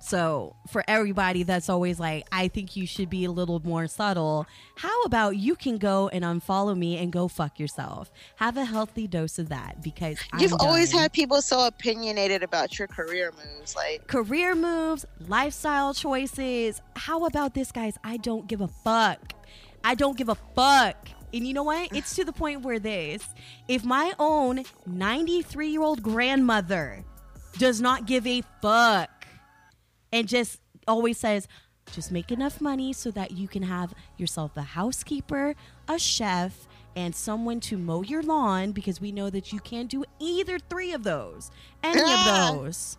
[0.00, 4.46] So, for everybody that's always like, I think you should be a little more subtle,
[4.76, 8.10] how about you can go and unfollow me and go fuck yourself?
[8.36, 12.86] Have a healthy dose of that because you've always had people so opinionated about your
[12.86, 16.80] career moves, like career moves, lifestyle choices.
[16.94, 17.98] How about this, guys?
[18.04, 19.32] I don't give a fuck.
[19.82, 21.08] I don't give a fuck.
[21.32, 21.94] And you know what?
[21.94, 23.26] It's to the point where this,
[23.68, 27.04] if my own 93 year old grandmother
[27.58, 29.26] does not give a fuck
[30.12, 31.48] and just always says,
[31.92, 35.54] just make enough money so that you can have yourself a housekeeper,
[35.88, 36.66] a chef,
[36.96, 40.92] and someone to mow your lawn because we know that you can't do either three
[40.92, 41.50] of those.
[41.82, 42.98] Any of those.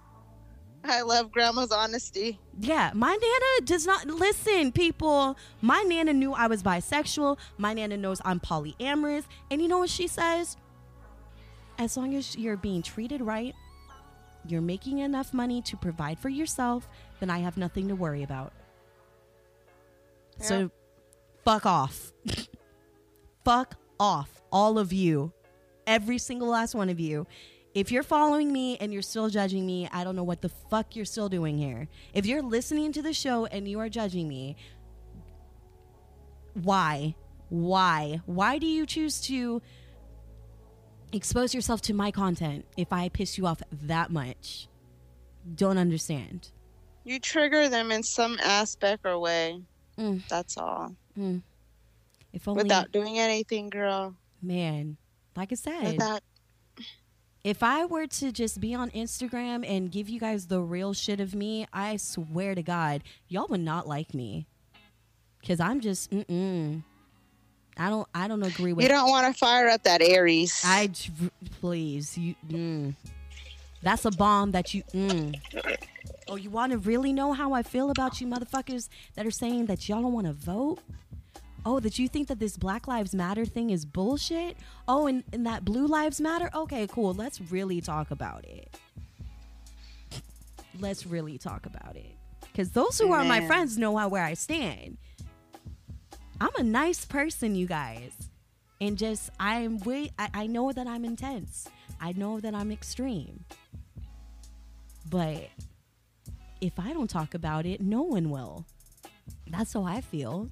[0.83, 2.39] I love grandma's honesty.
[2.59, 5.37] Yeah, my nana does not listen, people.
[5.61, 7.37] My nana knew I was bisexual.
[7.57, 9.25] My nana knows I'm polyamorous.
[9.51, 10.57] And you know what she says?
[11.77, 13.55] As long as you're being treated right,
[14.47, 16.87] you're making enough money to provide for yourself,
[17.19, 18.53] then I have nothing to worry about.
[20.39, 20.45] Yeah.
[20.45, 20.71] So
[21.43, 22.11] fuck off.
[23.45, 25.33] fuck off, all of you.
[25.85, 27.27] Every single last one of you
[27.79, 30.97] if you're following me and you're still judging me, I don't know what the fuck
[30.97, 31.87] you're still doing here.
[32.13, 34.57] If you're listening to the show and you are judging me,
[36.55, 37.15] why?
[37.47, 38.19] Why?
[38.25, 39.61] Why do you choose to
[41.13, 44.67] expose yourself to my content if I piss you off that much?
[45.55, 46.51] Don't understand.
[47.05, 49.61] You trigger them in some aspect or way.
[49.97, 50.27] Mm.
[50.27, 50.93] That's all.
[51.17, 51.43] Mm.
[52.33, 54.15] If only without doing anything, girl.
[54.41, 54.97] Man,
[55.37, 56.21] like I said, without
[57.49, 61.19] if I were to just be on Instagram and give you guys the real shit
[61.19, 64.45] of me, I swear to God, y'all would not like me.
[65.47, 66.83] Cause I'm just, mm-mm.
[67.75, 68.83] I don't, I don't agree with.
[68.83, 70.61] You don't want to fire up that Aries.
[70.63, 70.91] I
[71.59, 72.35] please you.
[72.49, 72.93] Mm.
[73.81, 74.83] That's a bomb that you.
[74.93, 75.35] Mm.
[76.27, 79.65] Oh, you want to really know how I feel about you, motherfuckers that are saying
[79.67, 80.79] that y'all don't want to vote?
[81.65, 84.57] Oh, that you think that this Black Lives Matter thing is bullshit?
[84.87, 86.49] Oh, and, and that Blue Lives Matter?
[86.53, 87.13] Okay, cool.
[87.13, 88.77] Let's really talk about it.
[90.79, 92.15] Let's really talk about it.
[92.41, 94.97] Because those who are my friends know how, where I stand.
[96.41, 98.11] I'm a nice person, you guys.
[98.81, 101.67] And just, I'm way, I, I know that I'm intense.
[101.99, 103.43] I know that I'm extreme.
[105.09, 105.49] But
[106.61, 108.65] if I don't talk about it, no one will.
[109.47, 110.49] That's how I feel.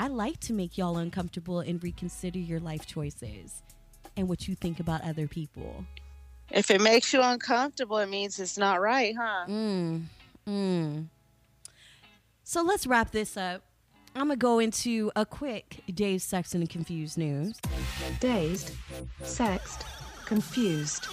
[0.00, 3.62] I like to make y'all uncomfortable and reconsider your life choices
[4.16, 5.84] and what you think about other people.
[6.50, 9.44] If it makes you uncomfortable, it means it's not right, huh?
[9.46, 10.04] Mm.
[10.48, 11.04] Mm.
[12.44, 13.60] So let's wrap this up.
[14.16, 17.60] I'm gonna go into a quick dazed, sexed, and confused news.
[18.20, 18.70] Dazed,
[19.22, 19.84] sexed,
[20.24, 21.08] confused.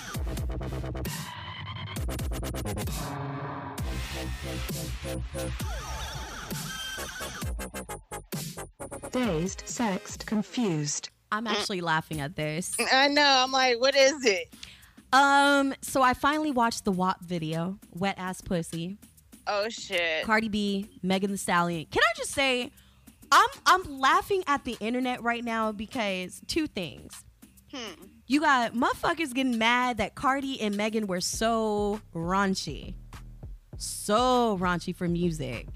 [9.17, 11.09] Dazed, sexed, confused.
[11.31, 12.75] I'm actually laughing at this.
[12.93, 13.41] I know.
[13.43, 14.53] I'm like, what is it?
[15.11, 18.99] Um, so I finally watched the WAP video, Wet Ass Pussy.
[19.47, 20.23] Oh shit.
[20.23, 21.87] Cardi B, Megan the Stallion.
[21.89, 22.69] Can I just say
[23.31, 27.23] I'm I'm laughing at the internet right now because two things.
[27.73, 28.03] Hmm.
[28.27, 32.93] You got motherfuckers getting mad that Cardi and Megan were so raunchy.
[33.77, 35.67] So raunchy for music.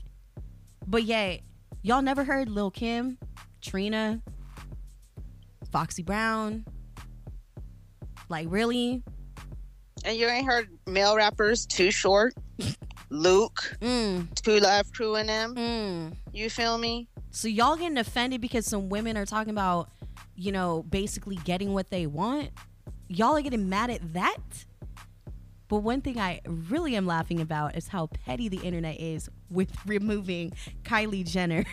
[0.86, 1.42] But yet,
[1.82, 3.18] y'all never heard Lil Kim,
[3.62, 4.22] Trina,
[5.72, 6.66] Foxy Brown?
[8.30, 9.04] Like, really?
[10.06, 12.34] And you ain't heard male rappers Too Short,
[13.10, 14.34] Luke, mm.
[14.42, 15.56] Two Live Crew, and them.
[15.56, 16.18] Mm.
[16.34, 17.08] You feel me?
[17.32, 19.90] So y'all getting offended because some women are talking about,
[20.36, 22.50] you know, basically getting what they want?
[23.08, 24.38] Y'all are getting mad at that?
[25.68, 29.70] But one thing I really am laughing about is how petty the internet is with
[29.86, 31.66] removing Kylie Jenner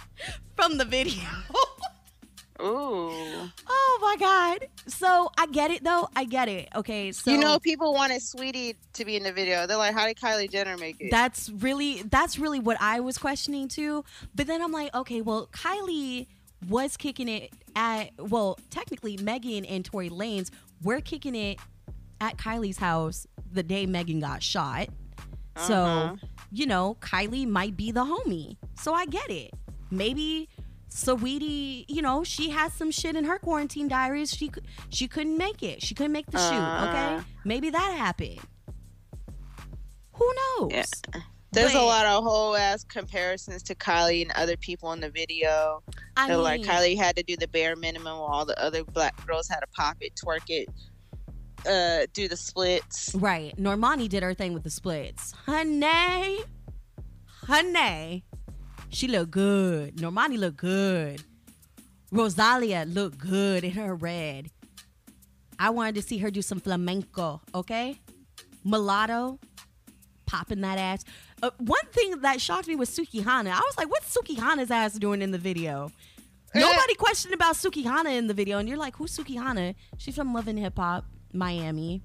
[0.56, 1.22] from the video.
[2.62, 3.10] Ooh.
[3.66, 4.68] Oh my God.
[4.86, 6.08] So I get it though.
[6.14, 6.68] I get it.
[6.76, 7.10] Okay.
[7.10, 9.66] So you know, people wanted Saweetie to be in the video.
[9.66, 11.10] They're like, how did Kylie Jenner make it?
[11.10, 14.04] That's really that's really what I was questioning too.
[14.34, 16.28] But then I'm like, okay, well, Kylie
[16.68, 20.50] was kicking it at well, technically Megan and Tory Lanez
[20.82, 21.58] were kicking it
[22.20, 24.88] at Kylie's house the day Megan got shot.
[25.56, 25.66] Uh-huh.
[25.66, 26.18] So,
[26.50, 28.56] you know, Kylie might be the homie.
[28.78, 29.52] So I get it.
[29.90, 30.48] Maybe
[30.90, 34.34] Saweetie, you know, she has some shit in her quarantine diaries.
[34.34, 34.50] She
[34.90, 35.82] she couldn't make it.
[35.82, 36.88] She couldn't make the uh, shoot.
[36.88, 38.40] Okay, maybe that happened.
[40.14, 40.70] Who knows?
[40.72, 41.20] Yeah.
[41.52, 45.10] There's but, a lot of whole ass comparisons to Kylie and other people in the
[45.10, 45.82] video.
[46.16, 49.26] I mean, like Kylie had to do the bare minimum while all the other black
[49.26, 50.68] girls had to pop it, twerk it,
[51.66, 53.14] uh, do the splits.
[53.14, 53.56] Right.
[53.56, 55.32] Normani did her thing with the splits.
[55.46, 56.40] Honey,
[57.26, 58.24] honey,
[58.88, 59.96] she looked good.
[59.96, 61.22] Normani looked good.
[62.10, 64.50] Rosalia looked good in her red.
[65.58, 67.98] I wanted to see her do some flamenco, okay?
[68.64, 69.38] Mulatto,
[70.26, 71.04] popping that ass.
[71.42, 73.50] Uh, one thing that shocked me was Sukihana.
[73.50, 75.90] I was like, what's Sukihana's ass doing in the video?
[76.54, 76.60] Eh.
[76.60, 79.74] Nobody questioned about Sukihana in the video, and you're like, who's Sukihana?
[79.96, 82.02] She's from Love and Hip Hop, Miami.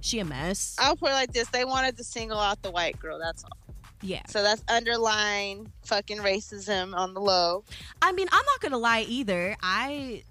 [0.00, 0.76] She a mess.
[0.78, 3.18] I'll put it like this: they wanted to single out the white girl.
[3.18, 3.74] That's all.
[4.00, 4.22] Yeah.
[4.28, 7.64] So that's underlying fucking racism on the low.
[8.00, 9.56] I mean, I'm not gonna lie either.
[9.62, 10.22] I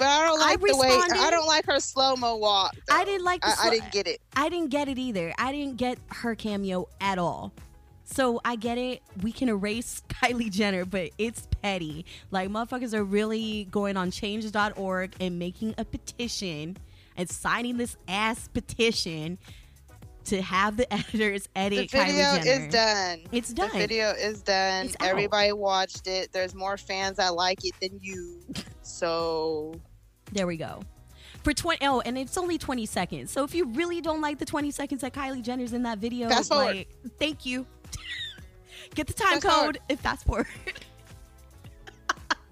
[0.00, 0.88] but I don't like I the way
[1.20, 2.74] I don't like her slow mo walk.
[2.88, 2.96] Though.
[2.96, 3.44] I didn't like.
[3.44, 4.22] I, I, didn't get it.
[4.34, 5.34] I didn't get it either.
[5.36, 7.52] I didn't get her cameo at all.
[8.04, 9.02] So I get it.
[9.22, 12.06] We can erase Kylie Jenner, but it's petty.
[12.30, 16.78] Like motherfuckers are really going on Change.org and making a petition
[17.16, 19.38] and signing this ass petition
[20.24, 21.90] to have the editors edit.
[21.90, 22.38] Kylie Jenner.
[22.38, 23.20] The video is done.
[23.32, 23.70] It's done.
[23.72, 24.86] The video is done.
[24.86, 25.58] It's Everybody out.
[25.58, 26.32] watched it.
[26.32, 28.40] There's more fans that like it than you.
[28.82, 29.80] So
[30.32, 30.80] there we go.
[31.44, 33.30] For 20 oh, and it's only 20 seconds.
[33.30, 36.28] So if you really don't like the 20 seconds that Kylie Jenner's in that video,
[36.28, 36.76] fast forward.
[36.76, 36.88] like
[37.18, 37.66] thank you.
[38.94, 39.78] Get the time fast code forward.
[39.88, 40.46] and fast forward.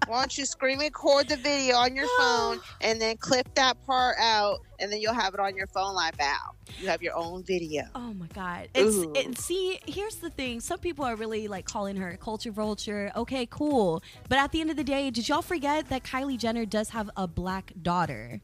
[0.09, 4.15] Why don't you screen record the video on your phone and then clip that part
[4.19, 6.55] out and then you'll have it on your phone live out.
[6.79, 7.83] You have your own video.
[7.93, 8.69] Oh my god.
[8.73, 10.61] It's it, see, here's the thing.
[10.61, 13.11] Some people are really like calling her a culture vulture.
[13.15, 14.01] Okay, cool.
[14.29, 17.11] But at the end of the day, did y'all forget that Kylie Jenner does have
[17.15, 18.41] a black daughter?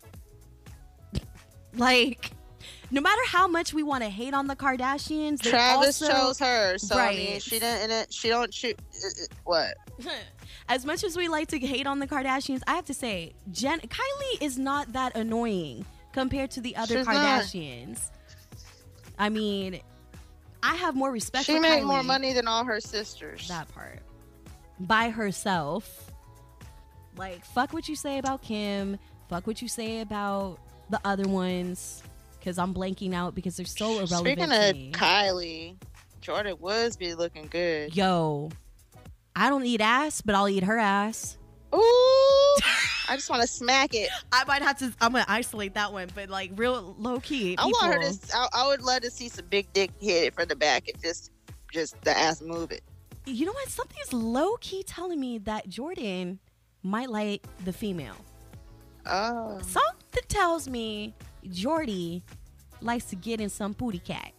[1.75, 2.29] like
[2.91, 6.77] no matter how much we want to hate on the Kardashians, Travis also, chose her,
[6.77, 7.15] so right.
[7.15, 8.13] I mean, she didn't.
[8.13, 8.79] She don't shoot.
[8.79, 9.73] Uh, uh, what?
[10.67, 13.79] as much as we like to hate on the Kardashians, I have to say, Jen
[13.79, 17.89] Kylie is not that annoying compared to the other She's Kardashians.
[17.89, 18.11] Not.
[19.17, 19.79] I mean,
[20.63, 21.45] I have more respect.
[21.45, 21.87] She made Kylie.
[21.87, 23.47] more money than all her sisters.
[23.47, 23.99] That part
[24.79, 26.11] by herself.
[27.17, 28.97] Like, fuck what you say about Kim.
[29.29, 30.59] Fuck what you say about
[30.89, 32.03] the other ones.
[32.39, 34.19] Because I'm blanking out because they're so irrelevant.
[34.19, 35.75] Speaking of Kylie,
[36.21, 37.95] Jordyn Woods be looking good.
[37.95, 38.49] Yo,
[39.35, 41.37] I don't eat ass, but I'll eat her ass.
[41.73, 41.77] Ooh,
[43.09, 44.09] I just want to smack it.
[44.31, 44.93] I might have to.
[45.01, 47.57] I'm gonna isolate that one, but like real low key.
[47.57, 47.65] People.
[47.65, 48.17] I want her to.
[48.33, 51.01] I, I, would love to see some big dick hit it from the back and
[51.01, 51.31] just,
[51.71, 52.81] just the ass move it.
[53.25, 53.67] You know what?
[53.67, 56.37] Something's low key telling me that Jordyn
[56.83, 58.15] might like the female.
[59.05, 59.59] Oh.
[59.61, 61.13] Something tells me
[61.49, 62.23] Jordy
[62.81, 64.31] likes to get in some booty cat.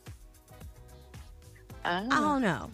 [1.85, 2.09] Oh.
[2.11, 2.71] I don't know.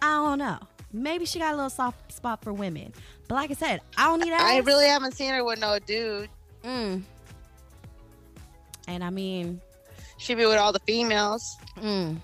[0.00, 0.58] I don't know.
[0.92, 2.92] Maybe she got a little soft spot for women.
[3.28, 4.40] But like I said, I don't need ass.
[4.42, 6.28] I really haven't seen her with no dude.
[6.64, 7.02] Mm.
[8.88, 9.60] And I mean,
[10.18, 11.56] she be with all the females.
[11.78, 12.16] Mm.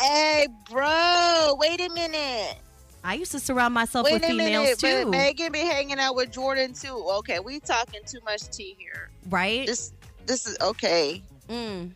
[0.00, 2.56] Hey, bro, wait a minute.
[3.04, 5.10] I used to surround myself wait with females minute, too.
[5.10, 7.04] Megan be hanging out with Jordyn too.
[7.18, 9.10] Okay, we talking too much tea here.
[9.28, 9.66] Right?
[9.66, 9.92] This
[10.26, 11.22] this is okay.
[11.48, 11.92] Mm.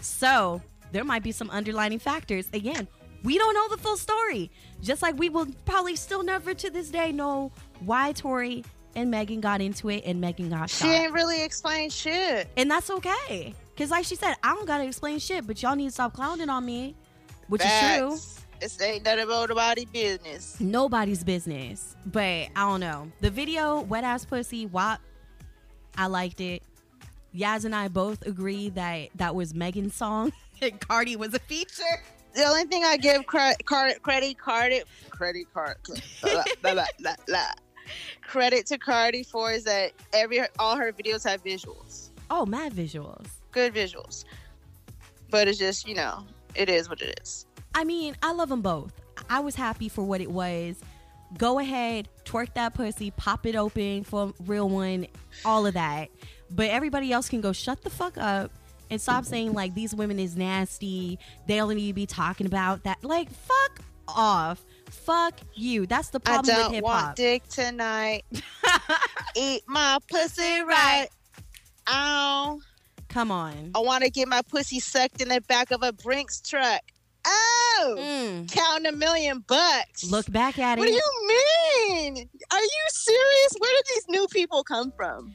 [0.00, 0.62] So
[0.92, 2.48] there might be some underlining factors.
[2.52, 2.86] Again,
[3.24, 4.50] we don't know the full story.
[4.82, 7.50] Just like we will probably still never to this day know
[7.80, 8.64] why Tory
[8.94, 10.86] and Megan got into it and Megan got shot.
[10.86, 12.48] She ain't really explained shit.
[12.56, 13.54] And that's okay.
[13.74, 16.12] Because, like she said, I don't got to explain shit, but y'all need to stop
[16.12, 16.94] clowning on me,
[17.48, 18.14] which Facts.
[18.14, 18.44] is true.
[18.60, 20.60] This ain't none about nobody's business.
[20.60, 21.96] Nobody's business.
[22.06, 23.10] But I don't know.
[23.20, 25.00] The video, Wet Ass Pussy, WAP,
[25.98, 26.62] I liked it.
[27.32, 32.02] Yas and I both agree that that was Megan's song and Cardi was a feature.
[32.34, 35.52] The only thing I give credit, credit, credit, credit, credit,
[38.22, 42.10] credit to Cardi for is that every all her videos have visuals.
[42.30, 43.26] Oh, mad visuals.
[43.52, 44.24] Good visuals.
[45.30, 46.24] But it's just you know,
[46.56, 47.46] it is what it is.
[47.72, 48.92] I mean, I love them both.
[49.30, 50.76] I was happy for what it was.
[51.38, 55.06] Go ahead, twerk that pussy, pop it open for real one,
[55.44, 56.08] all of that.
[56.50, 58.50] But everybody else can go shut the fuck up
[58.94, 61.18] and stop saying like these women is nasty.
[61.46, 63.02] They only need to be talking about that.
[63.02, 64.64] Like fuck off.
[64.88, 65.86] Fuck you.
[65.86, 67.16] That's the problem with hip hop.
[67.16, 68.24] dick tonight.
[69.36, 71.08] Eat my pussy right.
[71.88, 72.60] Ow.
[73.08, 73.72] Come on.
[73.74, 76.80] I want to get my pussy sucked in the back of a Brinks truck.
[77.26, 78.52] Oh, mm.
[78.52, 80.08] counting a million bucks.
[80.10, 80.92] Look back at what it.
[80.92, 82.28] What do you mean?
[82.52, 83.54] Are you serious?
[83.58, 85.34] Where did these new people come from?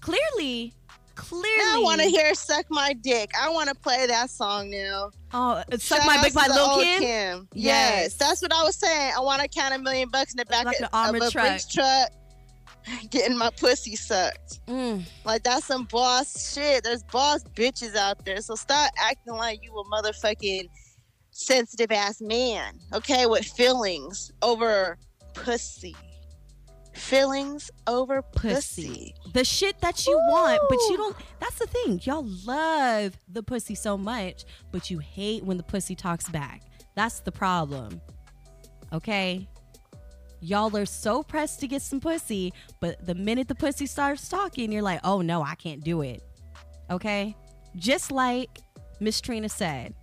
[0.00, 0.72] Clearly,
[1.20, 1.46] clearly.
[1.48, 5.10] I want to hear "Suck My Dick." I want to play that song now.
[5.32, 7.00] Oh, "Suck My Dick" by Lil Kim.
[7.00, 7.48] Kim.
[7.52, 8.02] Yes.
[8.02, 8.14] yes.
[8.14, 9.12] that's what I was saying.
[9.16, 11.60] I want to count a million bucks in the back like of, of a truck.
[11.70, 12.10] Truck
[13.10, 14.64] getting my pussy sucked.
[14.66, 15.04] Mm.
[15.24, 16.84] Like that's some boss shit.
[16.84, 18.40] There's boss bitches out there.
[18.40, 20.68] So stop acting like you a motherfucking
[21.30, 24.98] sensitive ass man, okay, with feelings over
[25.34, 25.96] pussy.
[27.00, 28.54] Feelings over pussy.
[28.82, 29.14] pussy.
[29.32, 30.30] The shit that you Ooh.
[30.30, 31.16] want, but you don't.
[31.40, 32.00] That's the thing.
[32.04, 36.62] Y'all love the pussy so much, but you hate when the pussy talks back.
[36.94, 38.00] That's the problem.
[38.92, 39.48] Okay?
[40.40, 44.72] Y'all are so pressed to get some pussy, but the minute the pussy starts talking,
[44.72, 46.22] you're like, oh no, I can't do it.
[46.90, 47.36] Okay?
[47.76, 48.58] Just like
[49.00, 49.94] Miss Trina said,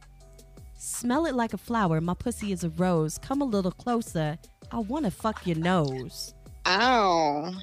[0.80, 2.00] Smell it like a flower.
[2.00, 3.18] My pussy is a rose.
[3.18, 4.38] Come a little closer.
[4.72, 6.36] I want to fuck your nose.
[6.68, 7.54] Ow.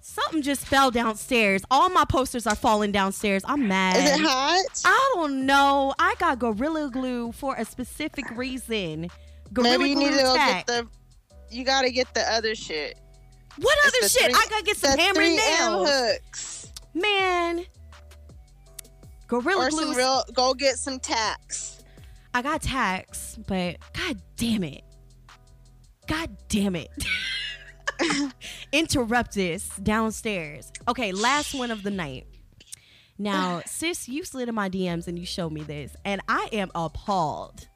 [0.00, 1.62] Something just fell downstairs.
[1.70, 3.42] All my posters are falling downstairs.
[3.46, 3.96] I'm mad.
[3.96, 4.82] Is it hot?
[4.84, 5.94] I don't know.
[5.98, 9.10] I got Gorilla Glue for a specific reason.
[9.52, 10.86] Gorilla Maybe you need to go get the.
[11.50, 12.98] You got to get the other shit.
[13.56, 14.34] What it's other shit?
[14.34, 15.88] Three, I gotta get some hammer nails.
[15.90, 16.72] hooks.
[16.92, 17.64] Man.
[19.26, 19.80] Gorilla or Glue.
[19.80, 21.82] Some real, go get some tacks.
[22.32, 24.82] I got tacks, but god damn it.
[26.06, 26.90] God damn it.
[28.72, 30.72] Interrupt this downstairs.
[30.88, 32.26] Okay, last one of the night.
[33.18, 36.70] Now, sis, you slid in my DMs and you showed me this, and I am
[36.74, 37.68] appalled.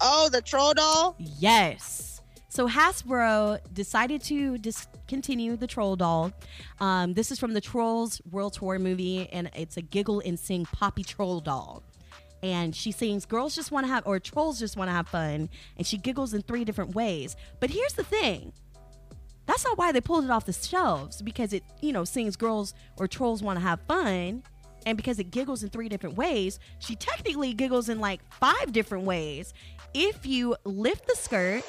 [0.00, 1.16] Oh, the troll doll?
[1.18, 2.20] Yes.
[2.48, 6.32] So Hasbro decided to discontinue the troll doll.
[6.78, 10.64] Um, this is from the Trolls World Tour movie, and it's a giggle and sing
[10.66, 11.82] poppy troll doll
[12.44, 15.48] and she sings girls just want to have or trolls just want to have fun
[15.78, 18.52] and she giggles in three different ways but here's the thing
[19.46, 22.74] that's not why they pulled it off the shelves because it you know sings girls
[22.96, 24.42] or trolls want to have fun
[24.86, 29.04] and because it giggles in three different ways she technically giggles in like five different
[29.04, 29.54] ways
[29.92, 31.64] if you lift the skirt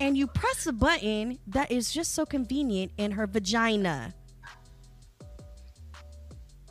[0.00, 4.14] and you press a button that is just so convenient in her vagina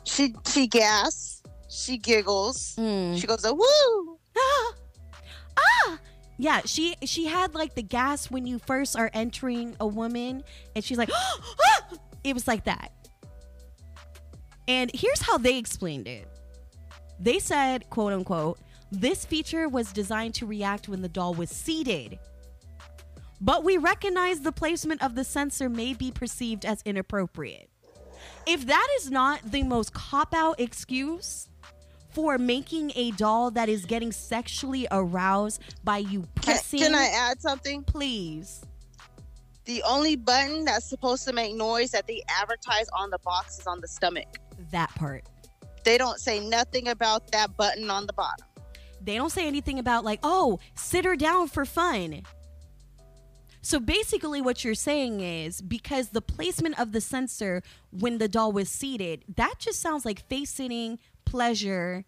[0.04, 1.42] she she gasps
[1.76, 2.74] she giggles.
[2.78, 3.20] Mm.
[3.20, 4.18] She goes, a woo!
[4.38, 4.72] Ah!
[5.58, 5.98] ah!
[6.38, 10.84] Yeah, she she had like the gas when you first are entering a woman, and
[10.84, 11.10] she's like,
[12.24, 12.92] it was like that.
[14.68, 16.28] And here's how they explained it.
[17.18, 18.58] They said, quote unquote,
[18.90, 22.18] this feature was designed to react when the doll was seated.
[23.40, 27.68] But we recognize the placement of the sensor may be perceived as inappropriate.
[28.46, 31.48] If that is not the most cop out excuse,
[32.16, 36.80] for making a doll that is getting sexually aroused by you pressing.
[36.80, 37.84] Can, can I add something?
[37.84, 38.64] Please.
[39.66, 43.66] The only button that's supposed to make noise that they advertise on the box is
[43.66, 44.38] on the stomach.
[44.70, 45.24] That part.
[45.84, 48.46] They don't say nothing about that button on the bottom.
[49.02, 52.22] They don't say anything about, like, oh, sit her down for fun.
[53.60, 58.52] So basically, what you're saying is because the placement of the sensor when the doll
[58.52, 62.04] was seated, that just sounds like face sitting pleasure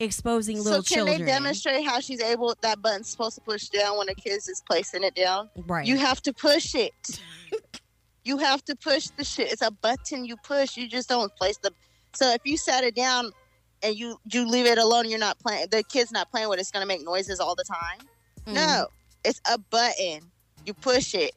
[0.00, 1.20] exposing little so can children.
[1.20, 4.62] they demonstrate how she's able that button's supposed to push down when a kid is
[4.68, 5.48] placing it down?
[5.66, 5.86] Right.
[5.86, 6.92] You have to push it.
[8.24, 11.56] You have to push the shit it's a button you push you just don't place
[11.62, 11.72] the
[12.12, 13.32] so if you set it down
[13.82, 16.60] and you you leave it alone you're not playing the kid's not playing with it,
[16.60, 18.06] it's going to make noises all the time?
[18.46, 18.52] Mm.
[18.52, 18.88] no
[19.24, 20.20] it's a button.
[20.64, 21.32] You push it.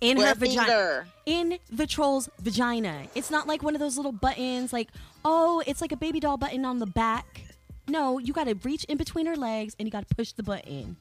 [0.00, 3.06] In her vagina in the troll's vagina.
[3.14, 4.88] It's not like one of those little buttons like
[5.24, 7.42] oh it's like a baby doll button on the back.
[7.88, 10.42] No you got to reach in between her legs and you got to push the
[10.42, 10.96] button.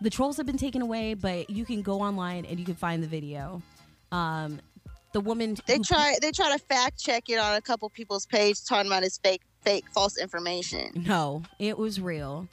[0.00, 3.02] The trolls have been taken away but you can go online and you can find
[3.02, 3.62] the video.
[4.12, 4.60] Um
[5.12, 8.64] the woman they try they try to fact check it on a couple people's page
[8.64, 11.04] talking about it's fake fake false information.
[11.06, 12.48] No it was real.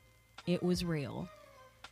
[0.45, 1.27] It was real.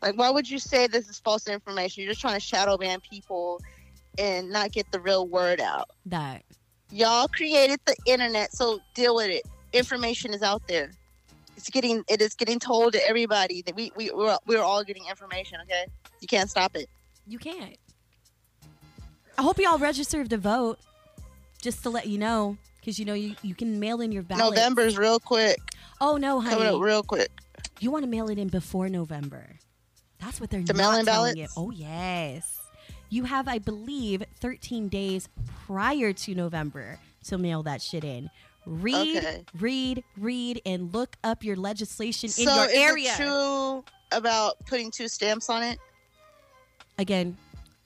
[0.01, 2.03] Like, why would you say this is false information?
[2.03, 3.59] You're just trying to shadow ban people
[4.17, 5.89] and not get the real word out.
[6.05, 6.43] That
[6.95, 9.43] y'all created the internet, so deal with it.
[9.73, 10.91] Information is out there.
[11.57, 15.05] It's getting it is getting told to everybody that we we we're, we're all getting
[15.09, 15.59] information.
[15.63, 15.85] Okay,
[16.21, 16.89] you can't stop it.
[17.27, 17.77] You can't.
[19.37, 20.79] I hope y'all registered to vote.
[21.61, 24.55] Just to let you know, because you know you, you can mail in your ballot.
[24.55, 25.57] November's real quick.
[25.99, 26.55] Oh no, honey.
[26.55, 27.29] Coming up real quick.
[27.79, 29.47] You want to mail it in before November.
[30.19, 31.35] That's what they're the mail-in ballots.
[31.35, 31.47] You.
[31.57, 32.59] Oh yes,
[33.09, 35.29] you have, I believe, 13 days
[35.65, 38.29] prior to November to mail that shit in.
[38.65, 39.43] Read, okay.
[39.59, 43.13] read, read, and look up your legislation so in your area.
[43.13, 45.77] It true about putting two stamps on it.
[46.97, 47.37] Again,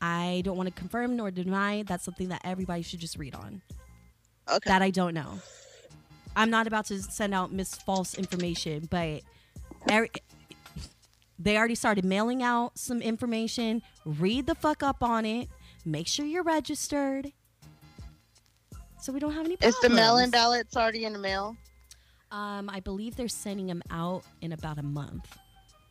[0.02, 1.84] I don't want to confirm nor deny.
[1.84, 3.62] That's something that everybody should just read on.
[4.50, 4.70] Okay.
[4.70, 5.40] That I don't know.
[6.36, 9.22] I'm not about to send out mis false information, but
[9.90, 10.12] every,
[11.40, 13.82] they already started mailing out some information.
[14.06, 15.48] Read the fuck up on it.
[15.86, 17.32] Make sure you're registered.
[19.00, 19.76] So we don't have any problems.
[19.76, 21.56] Is the mail-in ballots already in the mail?
[22.32, 25.38] Um, I believe they're sending them out in about a month.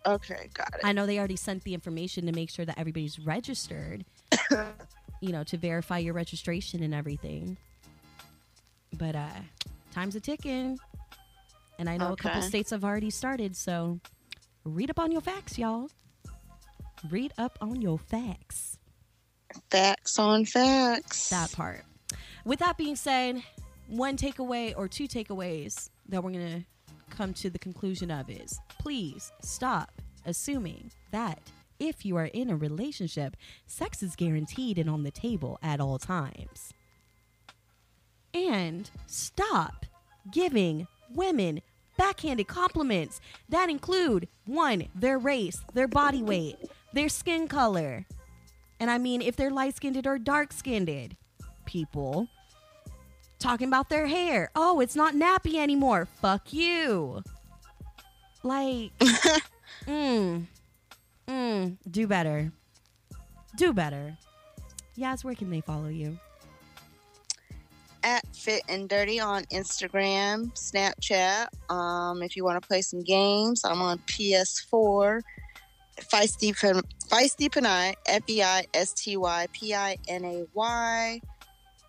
[0.06, 0.80] Okay, got it.
[0.84, 4.04] I know they already sent the information to make sure that everybody's registered.
[5.20, 7.56] you know, to verify your registration and everything.
[8.92, 9.40] But uh
[9.92, 10.78] time's a ticking.
[11.78, 12.28] And I know okay.
[12.28, 14.00] a couple states have already started, so
[14.68, 15.90] read up on your facts, y'all.
[17.10, 18.78] Read up on your facts.
[19.70, 21.30] Facts on facts.
[21.30, 21.84] That part.
[22.44, 23.42] With that being said,
[23.88, 28.60] one takeaway or two takeaways that we're going to come to the conclusion of is
[28.78, 35.04] please stop assuming that if you are in a relationship, sex is guaranteed and on
[35.04, 36.72] the table at all times.
[38.34, 39.86] And stop
[40.30, 41.60] giving women
[41.98, 43.20] backhanded compliments
[43.50, 46.56] that include one, their race, their body weight,
[46.94, 48.06] their skin color.
[48.80, 51.16] And I mean, if they're light skinned or dark skinned,
[51.66, 52.28] people
[53.38, 54.50] talking about their hair.
[54.54, 56.06] Oh, it's not nappy anymore.
[56.20, 57.22] Fuck you.
[58.42, 58.96] Like,
[59.86, 60.46] mm,
[61.26, 62.52] mm, do better.
[63.56, 64.16] Do better.
[64.96, 66.18] Yas, where can they follow you?
[68.02, 71.48] At Fit and Dirty on Instagram, Snapchat.
[71.70, 75.22] Um, if you want to play some games, I'm on PS4.
[76.00, 76.54] Feisty,
[77.08, 81.20] Feisty Pinay, F E I S T Y P I N A Y.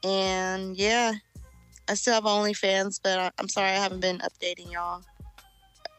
[0.04, 1.14] And yeah,
[1.88, 5.04] I still have OnlyFans, but I, I'm sorry I haven't been updating y'all.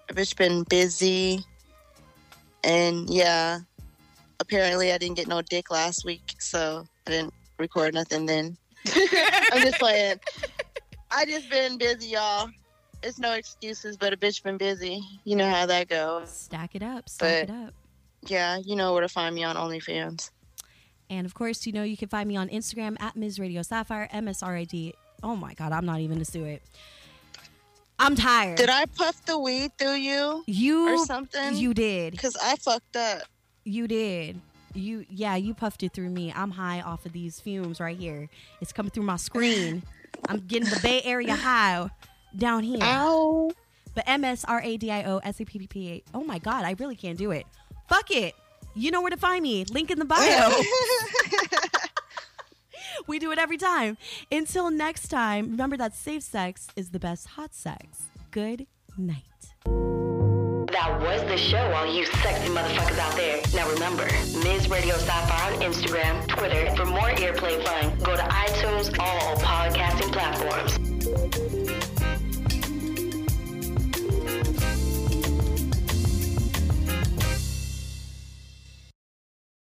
[0.08, 1.44] I've just been busy.
[2.64, 3.61] And yeah,
[4.40, 8.56] apparently I didn't get no dick last week, so I didn't record nothing then.
[9.53, 10.20] I'm just playing.
[11.11, 12.51] I just been busy, y'all.
[13.03, 15.03] It's no excuses, but a bitch been busy.
[15.24, 16.31] You know how that goes.
[16.31, 17.09] Stack it up.
[17.09, 17.74] Stack but, it up.
[18.26, 20.31] Yeah, you know where to find me on OnlyFans.
[21.09, 23.41] And of course, you know you can find me on Instagram at Ms.
[23.41, 24.93] Radio Sapphire, MSRID.
[25.22, 26.62] Oh my God, I'm not even to do it.
[27.99, 28.57] I'm tired.
[28.57, 30.43] Did I puff the weed through you?
[30.47, 31.57] You or something?
[31.57, 32.12] You did.
[32.12, 33.22] Because I fucked up.
[33.64, 34.41] You did.
[34.75, 36.33] You yeah, you puffed it through me.
[36.35, 38.29] I'm high off of these fumes right here.
[38.61, 39.83] It's coming through my screen.
[40.29, 41.91] I'm getting the Bay Area high
[42.37, 42.83] down here.
[42.83, 43.51] Ow.
[43.95, 46.03] But M S R A D I O S A P P P A.
[46.14, 47.47] Oh my god, I really can't do it.
[47.89, 48.35] Fuck it.
[48.75, 49.64] You know where to find me.
[49.64, 50.51] Link in the bio.
[53.07, 53.99] we do it every time.
[54.31, 58.05] Until next time, remember that safe sex is the best hot sex.
[58.31, 58.66] Good
[58.97, 59.25] night.
[60.73, 63.43] That was the show, all you sexy motherfuckers out there.
[63.55, 64.05] Now remember,
[64.45, 64.71] Ms.
[64.71, 66.71] Radio Sapphire on Instagram, Twitter.
[66.77, 70.89] For more Earplay fun, go to iTunes, all podcasting platforms.